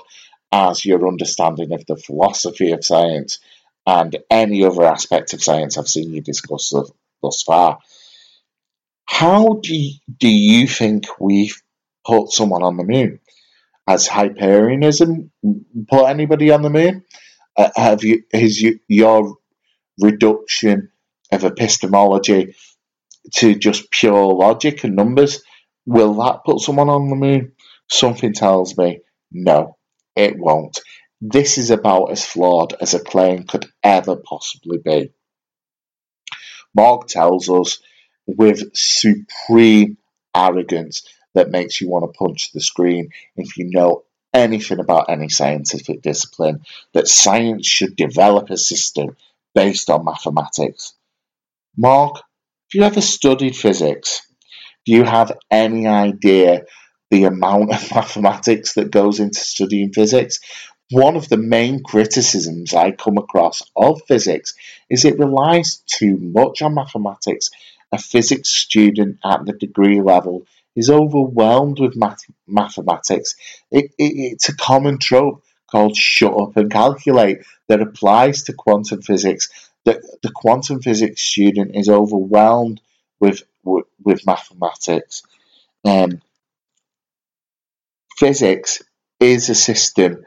as 0.52 0.86
your 0.86 1.08
understanding 1.08 1.74
of 1.74 1.86
the 1.86 1.98
philosophy 1.98 2.72
of 2.72 2.86
science 2.86 3.40
and 3.86 4.18
any 4.30 4.64
other 4.64 4.86
aspect 4.86 5.34
of 5.34 5.44
science 5.44 5.78
I've 5.78 5.88
seen 5.88 6.14
you 6.14 6.22
discuss 6.22 6.74
thus 7.22 7.44
far. 7.44 7.80
How 9.06 9.60
do 9.62 9.76
you, 9.76 9.96
do 10.18 10.30
you 10.30 10.68
think 10.68 11.06
we've 11.20 11.62
put 12.06 12.32
someone 12.32 12.64
on 12.64 12.78
the 12.78 12.84
moon? 12.84 13.20
Has 13.90 14.06
Hyperianism 14.06 15.32
put 15.90 16.06
anybody 16.06 16.52
on 16.52 16.62
the 16.62 16.70
moon? 16.70 17.06
Uh, 17.58 17.72
have 17.76 18.04
you 18.04 18.22
you, 18.32 18.80
your 18.88 19.38
reduction 20.00 20.92
of 21.32 21.44
epistemology 21.44 22.54
to 23.38 23.56
just 23.56 23.90
pure 23.90 24.32
logic 24.32 24.84
and 24.84 24.96
numbers, 24.96 25.42
will 25.88 26.14
that 26.24 26.44
put 26.46 26.60
someone 26.60 26.88
on 26.88 27.10
the 27.10 27.16
moon? 27.16 27.54
Something 27.90 28.34
tells 28.34 28.78
me 28.78 29.00
no, 29.32 29.76
it 30.16 30.38
won't. 30.38 30.80
This 31.20 31.58
is 31.58 31.72
about 31.72 32.12
as 32.12 32.24
flawed 32.24 32.76
as 32.80 32.94
a 32.94 33.00
claim 33.00 33.46
could 33.48 33.66
ever 33.82 34.18
possibly 34.18 34.78
be. 34.78 35.14
Morgue 36.76 37.08
tells 37.08 37.50
us 37.50 37.80
with 38.28 38.70
supreme 38.76 39.98
arrogance 40.36 41.02
that 41.40 41.50
makes 41.50 41.80
you 41.80 41.90
want 41.90 42.04
to 42.04 42.18
punch 42.18 42.52
the 42.52 42.60
screen 42.60 43.12
if 43.38 43.58
you 43.58 43.70
know 43.72 44.04
anything 44.34 44.80
about 44.80 45.10
any 45.10 45.30
scientific 45.30 46.02
discipline 46.02 46.62
that 46.94 47.08
science 47.08 47.66
should 47.66 47.96
develop 47.96 48.50
a 48.50 48.58
system 48.58 49.16
based 49.56 49.90
on 49.90 50.04
mathematics. 50.04 50.94
Morgue, 51.78 52.18
have 52.18 52.24
you 52.74 52.84
ever 52.84 53.00
studied 53.00 53.56
physics? 53.56 54.22
Do 54.86 54.92
you 54.92 55.06
have 55.06 55.38
any 55.50 55.88
idea 55.88 56.66
the 57.10 57.24
amount 57.24 57.74
of 57.74 57.92
mathematics 57.96 58.74
that 58.74 58.92
goes 58.92 59.22
into 59.22 59.40
studying 59.40 59.94
physics? 59.94 60.40
One 60.92 61.16
of 61.16 61.30
the 61.30 61.38
main 61.38 61.82
criticisms 61.82 62.74
I 62.74 62.92
come 62.92 63.18
across 63.18 63.64
of 63.78 64.02
physics 64.10 64.56
is 64.90 65.06
it 65.06 65.20
relies 65.20 65.78
too 65.86 66.18
much 66.18 66.62
on 66.62 66.74
mathematics. 66.74 67.50
A 67.94 67.98
physics 67.98 68.50
student 68.50 69.20
at 69.24 69.46
the 69.46 69.54
degree 69.54 70.02
level 70.02 70.46
is 70.80 70.90
overwhelmed 70.90 71.78
with 71.80 71.98
math- 71.98 72.32
mathematics. 72.48 73.36
It, 73.70 73.92
it, 73.98 74.14
it's 74.32 74.48
a 74.48 74.56
common 74.56 74.98
trope 74.98 75.44
called 75.70 75.96
shut 75.96 76.34
up 76.34 76.56
and 76.56 76.72
calculate 76.72 77.40
that 77.68 77.82
applies 77.82 78.44
to 78.44 78.54
quantum 78.54 79.02
physics. 79.02 79.50
The, 79.84 80.02
the 80.24 80.32
quantum 80.32 80.82
physics 80.82 81.22
student 81.22 81.76
is 81.76 81.90
overwhelmed 81.90 82.80
with, 83.20 83.44
with, 83.64 83.88
with 84.02 84.26
mathematics. 84.26 85.24
Um, 85.84 86.22
physics 88.18 88.82
is 89.20 89.50
a 89.50 89.56
system 89.56 90.26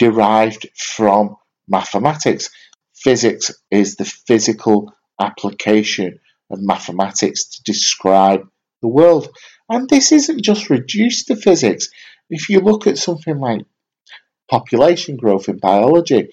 derived 0.00 0.68
from 0.76 1.36
mathematics. 1.68 2.50
Physics 2.94 3.52
is 3.70 3.94
the 3.94 4.04
physical 4.04 4.92
application 5.20 6.18
of 6.50 6.60
mathematics 6.60 7.44
to 7.50 7.62
describe 7.62 8.48
the 8.82 8.88
world. 8.88 9.28
And 9.68 9.88
this 9.88 10.12
isn't 10.12 10.42
just 10.42 10.70
reduced 10.70 11.28
to 11.28 11.36
physics. 11.36 11.88
If 12.30 12.48
you 12.48 12.60
look 12.60 12.86
at 12.86 12.98
something 12.98 13.38
like 13.38 13.62
population 14.50 15.16
growth 15.16 15.48
in 15.48 15.58
biology, 15.58 16.30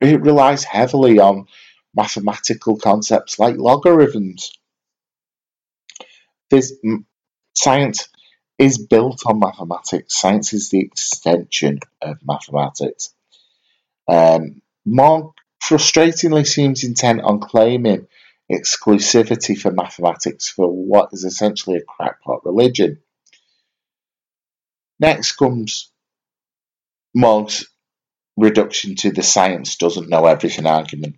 it 0.00 0.20
relies 0.20 0.64
heavily 0.64 1.18
on 1.18 1.46
mathematical 1.94 2.76
concepts 2.76 3.38
like 3.38 3.56
logarithms. 3.56 4.52
This, 6.50 6.72
science 7.54 8.08
is 8.58 8.78
built 8.78 9.22
on 9.26 9.40
mathematics. 9.40 10.16
Science 10.16 10.52
is 10.52 10.70
the 10.70 10.80
extension 10.80 11.80
of 12.00 12.18
mathematics. 12.24 13.12
Um, 14.08 14.62
frustratingly 15.62 16.46
seems 16.46 16.84
intent 16.84 17.22
on 17.22 17.40
claiming 17.40 18.06
exclusivity 18.50 19.58
for 19.58 19.72
mathematics 19.72 20.48
for 20.48 20.68
what 20.68 21.10
is 21.12 21.24
essentially 21.24 21.78
a 21.78 21.82
crackpot 21.82 22.44
religion. 22.44 23.00
Next 24.98 25.32
comes 25.32 25.90
Morgue's 27.14 27.66
reduction 28.36 28.94
to 28.96 29.10
the 29.10 29.22
science 29.22 29.76
doesn't 29.76 30.08
know 30.08 30.26
everything 30.26 30.66
argument. 30.66 31.16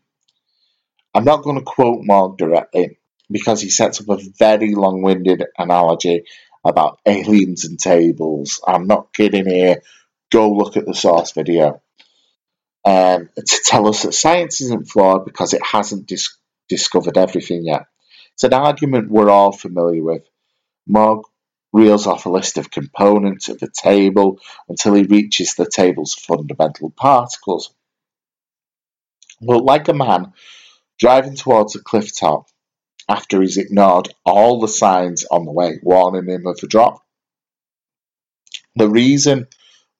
I'm 1.14 1.24
not 1.24 1.42
going 1.42 1.58
to 1.58 1.64
quote 1.64 2.04
Morgue 2.04 2.38
directly 2.38 2.98
because 3.30 3.60
he 3.60 3.70
sets 3.70 4.00
up 4.00 4.08
a 4.08 4.22
very 4.38 4.74
long 4.74 5.02
winded 5.02 5.44
analogy 5.58 6.24
about 6.64 7.00
aliens 7.06 7.64
and 7.64 7.78
tables. 7.78 8.60
I'm 8.66 8.86
not 8.86 9.12
kidding 9.12 9.46
here. 9.46 9.82
Go 10.30 10.52
look 10.52 10.76
at 10.76 10.86
the 10.86 10.94
source 10.94 11.32
video. 11.32 11.82
Um, 12.84 13.28
to 13.36 13.60
tell 13.64 13.88
us 13.88 14.02
that 14.02 14.12
science 14.12 14.60
isn't 14.60 14.88
flawed 14.88 15.24
because 15.24 15.52
it 15.52 15.62
hasn't 15.64 16.06
dis- 16.06 16.36
discovered 16.68 17.16
everything 17.16 17.66
yet. 17.66 17.86
It's 18.34 18.44
an 18.44 18.54
argument 18.54 19.10
we're 19.10 19.30
all 19.30 19.52
familiar 19.52 20.02
with. 20.02 20.22
Morgue 20.86 21.24
reels 21.72 22.06
off 22.06 22.26
a 22.26 22.30
list 22.30 22.56
of 22.56 22.70
components 22.70 23.48
of 23.48 23.58
the 23.58 23.68
table 23.68 24.40
until 24.68 24.94
he 24.94 25.02
reaches 25.02 25.54
the 25.54 25.68
table's 25.68 26.14
fundamental 26.14 26.90
particles. 26.90 27.74
But 29.40 29.64
like 29.64 29.88
a 29.88 29.94
man 29.94 30.32
driving 30.98 31.36
towards 31.36 31.76
a 31.76 31.82
cliff 31.82 32.16
top 32.18 32.48
after 33.08 33.40
he's 33.40 33.56
ignored 33.56 34.12
all 34.24 34.60
the 34.60 34.68
signs 34.68 35.24
on 35.24 35.44
the 35.44 35.52
way 35.52 35.78
warning 35.82 36.28
him 36.28 36.46
of 36.46 36.58
a 36.62 36.66
drop. 36.66 37.02
The 38.76 38.88
reason 38.88 39.46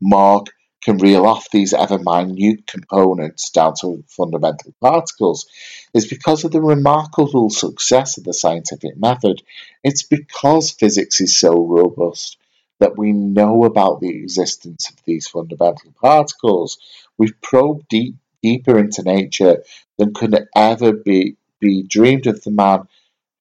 Morgue 0.01 0.51
can 0.89 0.97
reel 0.97 1.27
off 1.27 1.51
these 1.51 1.75
ever 1.75 1.99
minute 1.99 2.67
components 2.67 3.51
down 3.51 3.75
to 3.79 4.03
fundamental 4.09 4.73
particles 4.81 5.47
is 5.93 6.09
because 6.09 6.45
of 6.45 6.51
the 6.51 6.63
remarkable 6.63 7.51
success 7.51 8.17
of 8.17 8.25
the 8.25 8.33
scientific 8.33 8.97
method. 8.97 9.43
It's 9.85 10.03
because 10.03 10.71
physics 10.71 11.21
is 11.21 11.37
so 11.37 11.63
robust 11.63 12.39
that 12.81 12.97
we 12.97 13.13
know 13.13 13.65
about 13.65 14.01
the 14.01 14.09
existence 14.09 14.89
of 14.89 14.97
these 15.05 15.29
fundamental 15.29 15.93
particles. 16.01 16.79
We've 17.19 17.39
probed 17.43 17.87
deep, 17.89 18.15
deeper 18.43 18.79
into 18.79 19.03
nature 19.03 19.65
than 19.99 20.15
could 20.15 20.49
ever 20.57 20.95
be, 20.95 21.37
be 21.61 21.83
dreamed 21.83 22.27
of 22.27 22.43
the 22.43 22.51
man 22.51 22.89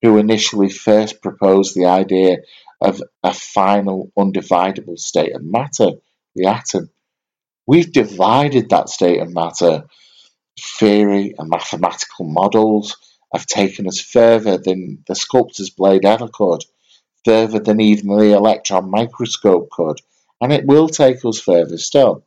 who 0.01 0.17
initially 0.17 0.67
first 0.67 1.21
proposed 1.21 1.77
the 1.77 1.85
idea 1.85 2.39
of 2.81 3.01
a 3.23 3.33
final 3.33 4.11
undividable 4.17 4.99
state 4.99 5.33
of 5.33 5.45
matter, 5.45 5.91
the 6.35 6.47
atom. 6.47 6.89
We've 7.67 7.91
divided 7.91 8.69
that 8.69 8.89
state 8.89 9.19
of 9.19 9.33
matter. 9.33 9.83
Theory 10.79 11.35
and 11.37 11.49
mathematical 11.49 12.25
models 12.25 12.95
have 13.33 13.45
taken 13.45 13.87
us 13.87 13.99
further 13.99 14.57
than 14.57 15.03
the 15.05 15.15
sculptor's 15.15 15.69
blade 15.69 16.05
ever 16.05 16.29
could, 16.29 16.61
further 17.25 17.59
than 17.59 17.81
even 17.81 18.15
the 18.15 18.33
electron 18.35 18.89
microscope 18.89 19.69
could, 19.69 19.99
and 20.39 20.53
it 20.53 20.65
will 20.65 20.87
take 20.87 21.25
us 21.25 21.39
further 21.39 21.77
still. 21.77 22.23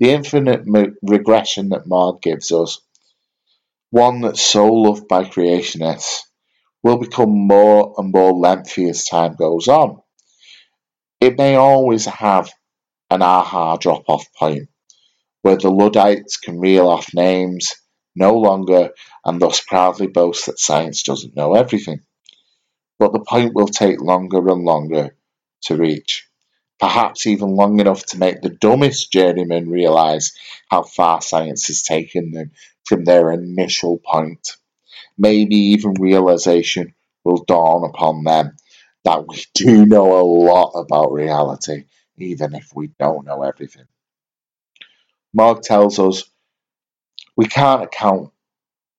The 0.00 0.10
infinite 0.10 0.62
regression 1.02 1.68
that 1.68 1.86
Morgue 1.86 2.22
gives 2.22 2.50
us, 2.50 2.80
one 3.90 4.22
that's 4.22 4.40
so 4.40 4.72
loved 4.72 5.06
by 5.06 5.24
creationists, 5.24 6.22
will 6.82 6.98
become 6.98 7.46
more 7.46 7.94
and 7.98 8.12
more 8.12 8.32
lengthy 8.32 8.88
as 8.88 9.04
time 9.04 9.36
goes 9.36 9.68
on. 9.68 10.00
It 11.20 11.38
may 11.38 11.54
always 11.54 12.06
have 12.06 12.50
an 13.10 13.22
aha 13.22 13.76
drop 13.76 14.04
off 14.08 14.26
point 14.34 14.68
where 15.42 15.56
the 15.56 15.70
Luddites 15.70 16.38
can 16.38 16.58
reel 16.58 16.88
off 16.88 17.12
names 17.14 17.74
no 18.16 18.38
longer 18.38 18.90
and 19.24 19.40
thus 19.40 19.60
proudly 19.60 20.06
boast 20.06 20.46
that 20.46 20.58
science 20.58 21.02
doesn't 21.02 21.36
know 21.36 21.54
everything. 21.54 22.00
But 22.98 23.12
the 23.12 23.20
point 23.20 23.54
will 23.54 23.68
take 23.68 24.00
longer 24.00 24.38
and 24.48 24.64
longer 24.64 25.16
to 25.64 25.76
reach. 25.76 26.26
Perhaps 26.80 27.26
even 27.26 27.56
long 27.56 27.78
enough 27.80 28.06
to 28.06 28.18
make 28.18 28.40
the 28.40 28.48
dumbest 28.50 29.12
journeyman 29.12 29.68
realise 29.68 30.36
how 30.70 30.82
far 30.82 31.20
science 31.20 31.66
has 31.66 31.82
taken 31.82 32.32
them 32.32 32.52
from 32.84 33.04
their 33.04 33.30
initial 33.30 33.98
point. 33.98 34.56
Maybe 35.18 35.56
even 35.56 35.94
realization 35.94 36.94
will 37.24 37.44
dawn 37.44 37.88
upon 37.88 38.24
them 38.24 38.56
that 39.04 39.26
we 39.28 39.44
do 39.54 39.84
know 39.86 40.18
a 40.18 40.24
lot 40.24 40.72
about 40.72 41.12
reality, 41.12 41.84
even 42.18 42.54
if 42.54 42.68
we 42.74 42.88
don't 42.98 43.26
know 43.26 43.42
everything. 43.42 43.86
Mark 45.32 45.62
tells 45.62 45.98
us 45.98 46.24
we 47.36 47.46
can't 47.46 47.82
account 47.82 48.30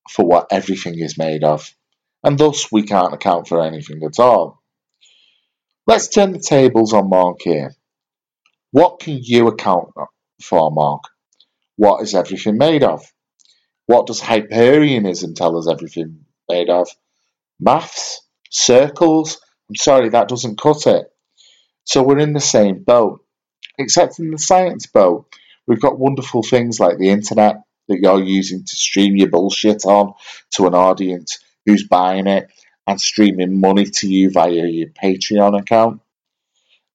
for 0.09 0.25
what 0.25 0.47
everything 0.51 0.99
is 0.99 1.17
made 1.17 1.43
of, 1.43 1.73
and 2.23 2.37
thus 2.37 2.71
we 2.71 2.83
can't 2.83 3.13
account 3.13 3.47
for 3.47 3.61
anything 3.61 4.03
at 4.03 4.19
all. 4.19 4.61
Let's 5.87 6.09
turn 6.09 6.33
the 6.33 6.39
tables 6.39 6.93
on 6.93 7.09
Mark 7.09 7.37
here. 7.41 7.73
What 8.71 8.99
can 8.99 9.19
you 9.21 9.47
account 9.47 9.89
for, 10.41 10.71
Mark? 10.71 11.03
What 11.77 12.01
is 12.01 12.15
everything 12.15 12.57
made 12.57 12.83
of? 12.83 13.05
What 13.85 14.07
does 14.07 14.19
Hyperianism 14.19 15.35
tell 15.35 15.57
us 15.57 15.69
everything 15.69 16.25
made 16.49 16.69
of? 16.69 16.89
Maths? 17.59 18.21
Circles? 18.49 19.39
I'm 19.69 19.75
sorry, 19.75 20.09
that 20.09 20.27
doesn't 20.27 20.59
cut 20.59 20.87
it. 20.87 21.07
So 21.85 22.03
we're 22.03 22.19
in 22.19 22.33
the 22.33 22.41
same 22.41 22.83
boat. 22.83 23.23
Except 23.77 24.19
in 24.19 24.31
the 24.31 24.37
science 24.37 24.85
boat, 24.87 25.27
we've 25.67 25.81
got 25.81 25.99
wonderful 25.99 26.43
things 26.43 26.79
like 26.79 26.97
the 26.97 27.09
internet 27.09 27.61
that 27.87 27.99
you're 28.01 28.23
using 28.23 28.63
to 28.63 28.75
stream 28.75 29.15
your 29.15 29.29
bullshit 29.29 29.85
on 29.85 30.13
to 30.51 30.67
an 30.67 30.73
audience 30.73 31.39
who's 31.65 31.87
buying 31.87 32.27
it 32.27 32.49
and 32.87 32.99
streaming 32.99 33.59
money 33.59 33.85
to 33.85 34.07
you 34.07 34.29
via 34.29 34.65
your 34.67 34.89
Patreon 34.89 35.59
account. 35.59 36.01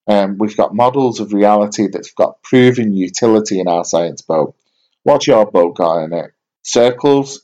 Um, 0.09 0.39
we've 0.39 0.57
got 0.57 0.75
models 0.75 1.21
of 1.21 1.33
reality 1.33 1.89
that's 1.89 2.13
got 2.13 2.43
proven 2.43 2.93
utility 2.93 3.61
in 3.61 3.69
our 3.69 3.85
science 3.85 4.23
boat. 4.23 4.57
What's 5.03 5.27
your 5.27 5.51
boat 5.51 5.77
got 5.77 6.05
in 6.05 6.13
it? 6.13 6.33
Circles? 6.63 7.43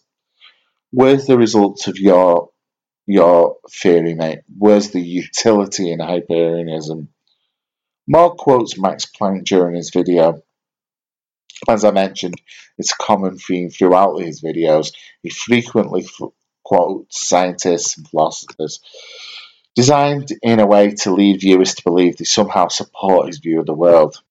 Where's 0.91 1.27
the 1.27 1.39
results 1.39 1.87
of 1.87 1.99
your 1.99 2.51
your 3.07 3.57
theory, 3.71 4.15
mate? 4.15 4.41
Where's 4.59 4.91
the 4.91 5.01
utility 5.01 5.93
in 5.93 6.01
Hyperianism? 6.01 7.09
Mark 8.09 8.37
quotes 8.37 8.79
Max 8.79 9.05
Planck 9.07 9.45
during 9.45 9.75
his 9.75 9.91
video. 9.91 10.43
As 11.69 11.85
I 11.85 11.91
mentioned, 11.91 12.35
it's 12.79 12.93
a 12.93 13.03
common 13.03 13.37
theme 13.39 13.71
throughout 13.71 14.21
his 14.21 14.43
videos. 14.43 14.93
He 15.23 15.31
frequently 15.31 16.05
f- 16.05 16.31
quotes 16.65 17.27
scientists 17.27 17.97
and 17.97 18.09
philosophers, 18.09 18.81
designed 19.75 20.31
in 20.43 20.61
a 20.61 20.67
way 20.67 20.91
to 20.91 21.15
lead 21.15 21.41
viewers 21.41 21.75
to 21.75 21.83
believe 21.83 22.17
they 22.17 22.25
somehow 22.25 22.69
support 22.69 23.27
his 23.27 23.39
view 23.39 23.61
of 23.61 23.67
the 23.67 23.75
world. 23.75 24.23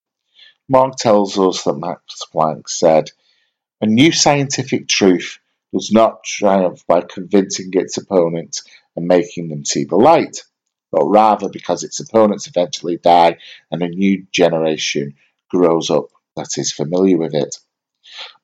Mark 0.69 0.95
tells 0.95 1.37
us 1.37 1.63
that 1.63 1.73
Max 1.73 2.21
Planck 2.33 2.69
said, 2.69 3.11
A 3.81 3.85
new 3.85 4.11
scientific 4.11 4.87
truth 4.87 5.37
does 5.73 5.91
not 5.91 6.23
triumph 6.23 6.85
by 6.87 7.01
convincing 7.01 7.71
its 7.73 7.97
opponents 7.97 8.63
and 8.95 9.05
making 9.05 9.49
them 9.49 9.65
see 9.65 9.83
the 9.83 9.97
light, 9.97 10.43
but 10.95 11.07
rather 11.07 11.49
because 11.49 11.83
its 11.83 11.99
opponents 11.99 12.47
eventually 12.47 12.95
die 12.95 13.37
and 13.69 13.81
a 13.83 13.89
new 13.89 14.25
generation 14.31 15.13
grows 15.49 15.89
up 15.89 16.05
that 16.37 16.57
is 16.57 16.71
familiar 16.71 17.17
with 17.17 17.35
it. 17.35 17.57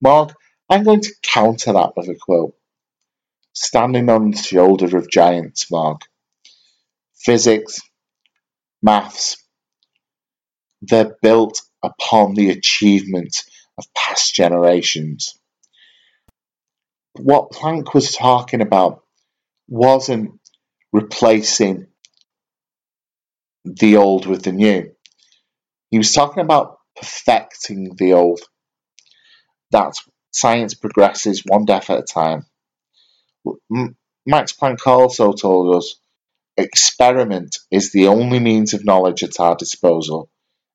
Mark, 0.01 0.35
I'm 0.69 0.83
going 0.83 0.99
to 0.99 1.15
counter 1.23 1.71
that 1.71 1.93
with 1.95 2.09
a 2.09 2.15
quote. 2.15 2.53
Standing 3.53 4.09
on 4.09 4.31
the 4.31 4.37
shoulder 4.37 4.97
of 4.97 5.09
giants, 5.09 5.71
Mark. 5.71 6.01
Physics, 7.15 7.79
maths, 8.81 9.37
they're 10.81 11.15
built 11.21 11.61
upon 11.81 12.33
the 12.33 12.49
achievement 12.49 13.43
of 13.77 13.85
past 13.93 14.35
generations. 14.35 15.37
What 17.13 17.51
Planck 17.51 17.93
was 17.93 18.13
talking 18.13 18.59
about 18.59 19.03
wasn't 19.69 20.39
replacing 20.91 21.87
the 23.65 23.97
old 23.97 24.25
with 24.25 24.43
the 24.43 24.51
new. 24.51 24.91
He 25.89 25.97
was 25.97 26.13
talking 26.13 26.43
about 26.43 26.77
perfecting 26.95 27.95
the 27.95 28.13
old. 28.13 28.41
That 29.71 29.93
science 30.31 30.73
progresses 30.73 31.43
one 31.45 31.65
death 31.65 31.89
at 31.89 31.99
a 31.99 32.03
time. 32.03 32.45
Max 34.25 34.53
Planck 34.53 34.85
also 34.85 35.33
told 35.33 35.75
us 35.75 35.95
experiment 36.57 37.59
is 37.71 37.91
the 37.91 38.07
only 38.07 38.39
means 38.39 38.73
of 38.73 38.85
knowledge 38.85 39.23
at 39.23 39.39
our 39.39 39.55
disposal. 39.55 40.29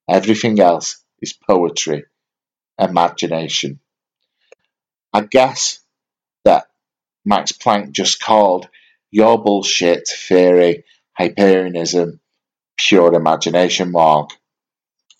Everything 0.08 0.60
else 0.60 1.02
is 1.20 1.32
poetry, 1.32 2.04
imagination. 2.78 3.80
I 5.12 5.22
guess 5.22 5.80
that 6.44 6.66
Max 7.24 7.52
Planck 7.52 7.92
just 7.92 8.20
called 8.20 8.68
your 9.10 9.42
bullshit 9.42 10.08
theory, 10.08 10.84
Hyperianism, 11.18 12.20
pure 12.76 13.14
imagination, 13.14 13.92
Mark. 13.92 14.30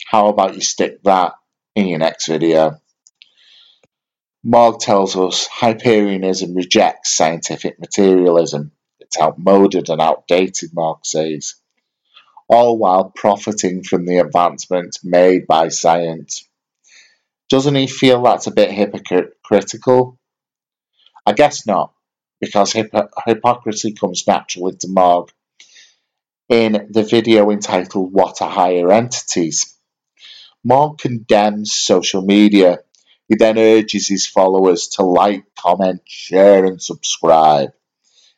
How 0.07 0.29
about 0.29 0.55
you 0.55 0.61
stick 0.61 1.03
that 1.05 1.33
in 1.75 1.89
your 1.89 1.99
next 1.99 2.27
video? 2.27 2.81
Mark 4.45 4.79
tells 4.79 5.17
us 5.17 5.49
Hyperianism 5.49 6.55
rejects 6.55 7.13
scientific 7.13 7.81
materialism. 7.81 8.71
It's 9.01 9.21
outmoded 9.21 9.89
and 9.89 10.01
outdated, 10.01 10.71
Mark 10.73 11.01
says, 11.05 11.55
all 12.49 12.79
while 12.79 13.11
profiting 13.15 13.83
from 13.83 14.07
the 14.07 14.19
advancements 14.19 15.05
made 15.05 15.47
by 15.49 15.69
science. 15.69 16.49
Doesn't 17.49 17.75
he 17.75 17.87
feel 17.87 18.23
that's 18.23 18.47
a 18.47 18.53
bit 18.53 18.71
hypocritical? 18.71 20.19
I 21.25 21.33
guess 21.33 21.67
not, 21.67 21.93
because 22.41 22.73
hypocrisy 22.73 23.93
comes 23.93 24.25
naturally 24.27 24.77
to 24.77 24.89
Mark. 24.89 25.33
In 26.49 26.89
the 26.91 27.03
video 27.03 27.51
entitled 27.51 28.13
What 28.13 28.41
Are 28.41 28.51
Higher 28.51 28.93
Entities? 28.93 29.75
Mark 30.65 30.99
condemns 30.99 31.73
social 31.73 32.23
media 32.23 32.81
he 33.29 33.35
then 33.35 33.59
urges 33.59 34.07
his 34.07 34.27
followers 34.27 34.89
to 34.89 35.03
like, 35.03 35.45
comment, 35.57 36.03
share, 36.05 36.65
and 36.65 36.81
subscribe. 36.81 37.71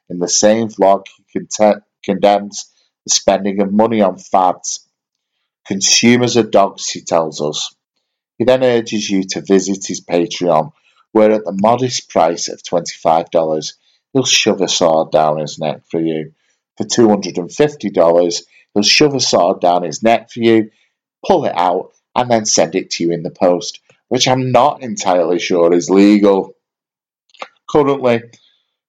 In 0.08 0.18
the 0.18 0.28
same 0.28 0.68
vlog, 0.68 1.04
he 1.26 1.40
condemns 2.02 2.72
the 3.04 3.10
spending 3.10 3.60
of 3.60 3.72
money 3.72 4.00
on 4.00 4.16
fads. 4.16 4.86
Consumers 5.66 6.38
are 6.38 6.42
dogs, 6.42 6.88
he 6.88 7.02
tells 7.02 7.42
us. 7.42 7.74
He 8.38 8.44
then 8.44 8.64
urges 8.64 9.10
you 9.10 9.24
to 9.24 9.42
visit 9.42 9.84
his 9.84 10.00
Patreon, 10.00 10.72
where 11.12 11.32
at 11.32 11.44
the 11.44 11.58
modest 11.60 12.08
price 12.08 12.48
of 12.48 12.62
$25, 12.62 13.74
he'll 14.12 14.24
shove 14.24 14.62
a 14.62 14.68
sword 14.68 15.10
down 15.10 15.38
his 15.38 15.58
neck 15.58 15.82
for 15.90 16.00
you. 16.00 16.32
For 16.78 16.84
$250, 16.84 18.42
he'll 18.72 18.82
shove 18.82 19.14
a 19.14 19.20
sword 19.20 19.60
down 19.60 19.82
his 19.82 20.02
neck 20.02 20.30
for 20.30 20.40
you, 20.40 20.70
pull 21.26 21.44
it 21.44 21.52
out, 21.54 21.92
and 22.14 22.30
then 22.30 22.46
send 22.46 22.74
it 22.74 22.90
to 22.92 23.04
you 23.04 23.12
in 23.12 23.22
the 23.22 23.30
post 23.30 23.80
which 24.08 24.26
I'm 24.26 24.50
not 24.52 24.82
entirely 24.82 25.38
sure 25.38 25.70
is 25.72 25.88
legal. 25.90 26.54
Currently, 27.70 28.22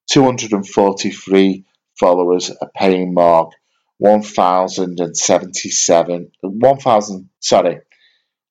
243 0.10 1.66
followers 2.00 2.50
are 2.50 2.72
paying 2.76 3.14
Mark 3.14 3.52
1,077, 3.98 6.32
1,000, 6.42 7.30
sorry, 7.42 7.82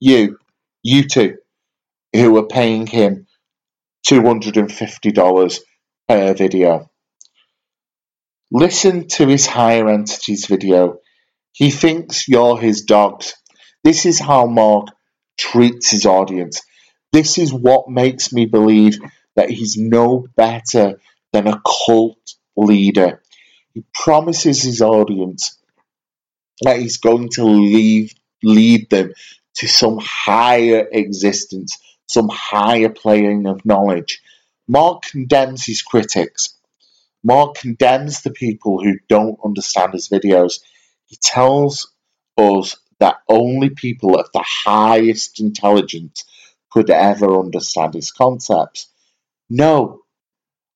You, 0.00 0.38
you 0.82 1.08
two, 1.08 1.38
who 2.12 2.36
are 2.38 2.46
paying 2.46 2.86
him 2.86 3.26
$250 4.06 5.60
per 6.08 6.34
video. 6.34 6.90
Listen 8.50 9.08
to 9.08 9.26
his 9.26 9.46
higher 9.46 9.88
entities 9.88 10.46
video. 10.46 10.98
He 11.52 11.70
thinks 11.70 12.28
you're 12.28 12.58
his 12.58 12.82
dogs. 12.82 13.34
This 13.84 14.06
is 14.06 14.18
how 14.18 14.46
Mark 14.46 14.86
treats 15.36 15.90
his 15.90 16.06
audience. 16.06 16.62
This 17.12 17.38
is 17.38 17.52
what 17.52 17.88
makes 17.88 18.32
me 18.32 18.46
believe 18.46 18.98
that 19.34 19.50
he's 19.50 19.76
no 19.76 20.26
better 20.36 21.00
than 21.32 21.46
a 21.46 21.60
cult 21.86 22.34
leader. 22.56 23.22
He 23.72 23.84
promises 23.94 24.62
his 24.62 24.82
audience 24.82 25.58
that 26.62 26.80
he's 26.80 26.98
going 26.98 27.30
to 27.30 27.44
lead, 27.44 28.10
lead 28.42 28.90
them 28.90 29.12
to 29.54 29.68
some 29.68 29.98
higher 30.00 30.86
existence, 30.90 31.78
some 32.06 32.28
higher 32.28 32.90
plane 32.90 33.46
of 33.46 33.64
knowledge. 33.64 34.20
Mark 34.66 35.02
condemns 35.02 35.64
his 35.64 35.82
critics. 35.82 36.54
Mark 37.24 37.54
condemns 37.54 38.22
the 38.22 38.30
people 38.30 38.82
who 38.82 38.98
don't 39.08 39.38
understand 39.44 39.92
his 39.94 40.08
videos. 40.08 40.60
He 41.06 41.16
tells 41.16 41.90
us 42.36 42.76
that 43.00 43.16
only 43.28 43.70
people 43.70 44.18
of 44.18 44.28
the 44.32 44.44
highest 44.44 45.40
intelligence 45.40 46.24
could 46.70 46.90
ever 46.90 47.38
understand 47.38 47.94
his 47.94 48.10
concepts. 48.12 48.88
No, 49.48 50.02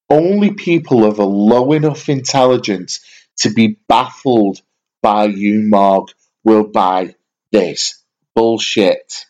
only 0.09 0.53
people 0.53 1.05
of 1.05 1.19
a 1.19 1.25
low 1.25 1.73
enough 1.73 2.09
intelligence 2.09 3.01
to 3.39 3.51
be 3.51 3.79
baffled 3.89 4.61
by 5.03 5.25
you, 5.25 5.63
Mark, 5.63 6.09
will 6.45 6.65
buy 6.65 7.15
this 7.51 8.03
bullshit. 8.35 9.27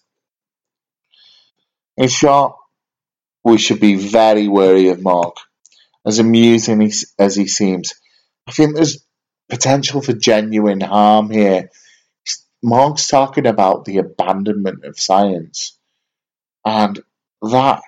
In 1.97 2.09
short, 2.09 2.57
we 3.45 3.59
should 3.59 3.81
be 3.81 3.97
very 3.97 4.49
wary 4.49 4.89
of 4.89 5.03
Mark. 5.03 5.37
As 6.05 6.19
amusing 6.19 6.91
as 7.19 7.37
he 7.37 7.47
seems, 7.47 7.95
I 8.47 8.51
think 8.51 8.75
there's 8.75 9.05
potential 9.49 10.03
for 10.03 10.13
genuine 10.13 10.81
harm 10.81 11.31
here. 11.31 11.71
Mark's 12.63 13.07
talking 13.07 13.47
about 13.47 13.85
the 13.85 13.99
abandonment 13.99 14.85
of 14.85 14.99
science, 14.99 15.79
and 16.65 17.01
that 17.43 17.83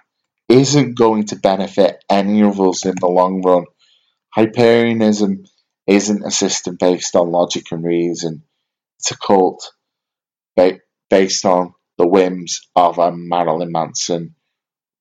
isn't 0.48 0.96
going 0.96 1.26
to 1.26 1.36
benefit 1.36 2.04
any 2.10 2.42
of 2.42 2.60
us 2.60 2.84
in 2.84 2.94
the 3.00 3.08
long 3.08 3.42
run. 3.42 3.64
Hyperianism 4.34 5.44
isn't 5.86 6.24
a 6.24 6.30
system 6.30 6.76
based 6.78 7.16
on 7.16 7.30
logic 7.30 7.66
and 7.70 7.84
reason. 7.84 8.42
It's 8.98 9.10
a 9.10 9.16
cult 9.16 9.72
based 11.10 11.44
on 11.44 11.74
the 11.98 12.06
whims 12.06 12.60
of 12.74 12.98
a 12.98 13.12
Marilyn 13.12 13.70
Manson 13.70 14.34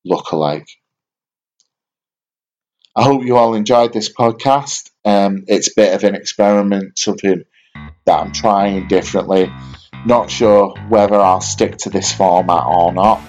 lookalike. 0.08 0.68
I 2.96 3.04
hope 3.04 3.24
you 3.24 3.38
all 3.38 3.56
enjoyed 3.56 3.94
this 3.94 4.14
podcast. 4.14 4.92
Um, 5.04 5.46
it's 5.48 5.70
a 5.70 5.76
bit 5.76 5.96
of 5.96 6.04
an 6.04 6.14
experiment, 6.14 7.00
something 7.00 7.44
that 8.06 8.20
I'm 8.20 8.32
trying 8.32 8.88
differently. 8.88 9.52
Not 10.06 10.30
sure 10.30 10.76
whether 10.90 11.16
I'll 11.16 11.42
stick 11.42 11.78
to 11.80 11.90
this 11.90 12.14
format 12.14 12.66
or 12.66 12.94
not. 12.94 13.22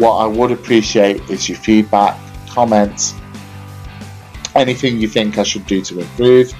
What 0.00 0.16
I 0.16 0.26
would 0.26 0.50
appreciate 0.50 1.28
is 1.28 1.46
your 1.46 1.58
feedback, 1.58 2.18
comments, 2.48 3.12
anything 4.54 4.98
you 4.98 5.06
think 5.06 5.36
I 5.36 5.42
should 5.42 5.66
do 5.66 5.82
to 5.82 6.00
improve. 6.00 6.54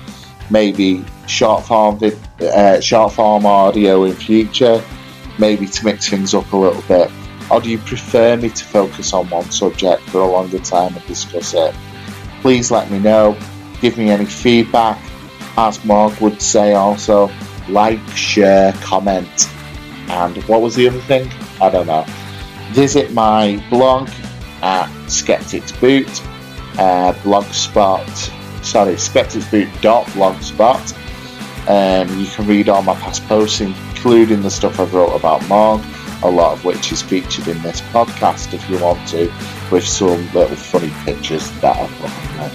Maybe 0.50 1.02
short 1.26 1.64
form, 1.64 1.98
uh, 2.38 2.80
short 2.80 3.14
form 3.14 3.46
audio 3.46 4.04
in 4.04 4.12
future. 4.12 4.84
Maybe 5.38 5.66
to 5.68 5.84
mix 5.86 6.10
things 6.10 6.34
up 6.34 6.52
a 6.52 6.56
little 6.58 6.82
bit. 6.82 7.10
Or 7.50 7.62
do 7.62 7.70
you 7.70 7.78
prefer 7.78 8.36
me 8.36 8.50
to 8.50 8.62
focus 8.62 9.14
on 9.14 9.30
one 9.30 9.50
subject 9.50 10.02
for 10.10 10.20
a 10.20 10.26
longer 10.26 10.58
time 10.58 10.94
and 10.94 11.06
discuss 11.06 11.54
it? 11.54 11.74
Please 12.42 12.70
let 12.70 12.90
me 12.90 12.98
know. 12.98 13.38
Give 13.80 13.96
me 13.96 14.10
any 14.10 14.26
feedback. 14.26 15.02
As 15.56 15.82
Mark 15.86 16.20
would 16.20 16.42
say, 16.42 16.74
also 16.74 17.30
like, 17.70 18.06
share, 18.14 18.74
comment, 18.82 19.48
and 20.10 20.36
what 20.44 20.60
was 20.60 20.74
the 20.74 20.88
other 20.88 21.00
thing? 21.00 21.26
I 21.58 21.70
don't 21.70 21.86
know 21.86 22.04
visit 22.70 23.12
my 23.12 23.62
blog 23.70 24.10
at 24.62 24.88
Skeptics 25.08 25.72
Boot, 25.72 26.08
uh, 26.78 27.12
blogspot, 27.22 28.08
sorry, 28.64 28.94
skepticsboot.blogspot. 28.94 30.96
Um, 31.68 32.08
you 32.18 32.26
can 32.26 32.46
read 32.46 32.68
all 32.68 32.82
my 32.82 32.94
past 32.94 33.26
posts, 33.26 33.60
including 33.60 34.42
the 34.42 34.50
stuff 34.50 34.78
I've 34.80 34.94
wrote 34.94 35.14
about 35.14 35.46
Morgue, 35.48 35.84
a 36.22 36.30
lot 36.30 36.52
of 36.52 36.64
which 36.64 36.92
is 36.92 37.02
featured 37.02 37.48
in 37.48 37.60
this 37.62 37.80
podcast 37.80 38.54
if 38.54 38.70
you 38.70 38.78
want 38.78 39.08
to, 39.08 39.32
with 39.70 39.86
some 39.86 40.24
little 40.32 40.56
funny 40.56 40.90
pictures 41.04 41.50
that 41.60 41.76
I've 41.76 41.90
put 41.98 42.10
on 42.10 42.50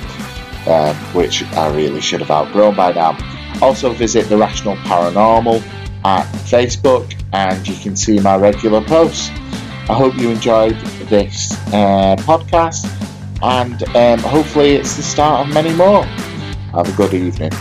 there, 0.66 0.89
um, 0.89 0.95
which 1.13 1.43
I 1.53 1.68
really 1.76 2.01
should 2.01 2.22
have 2.22 2.32
outgrown 2.32 2.76
by 2.76 2.93
now. 2.93 3.16
Also, 3.61 3.93
visit 3.93 4.28
The 4.28 4.38
Rational 4.38 4.76
Paranormal 4.78 5.61
at 6.03 6.26
Facebook, 6.45 7.13
and 7.32 7.68
you 7.68 7.76
can 7.76 7.95
see 7.95 8.20
my 8.20 8.36
regular 8.36 8.82
posts. 8.82 9.30
I 9.88 9.93
hope 9.93 10.17
you 10.17 10.31
enjoyed 10.31 10.75
this 11.09 11.51
uh, 11.67 12.15
podcast, 12.19 12.86
and 13.43 13.83
um, 13.95 14.19
hopefully, 14.27 14.73
it's 14.73 14.95
the 14.97 15.03
start 15.03 15.47
of 15.47 15.53
many 15.53 15.73
more. 15.73 16.03
Have 16.73 16.89
a 16.89 16.97
good 16.97 17.13
evening. 17.13 17.51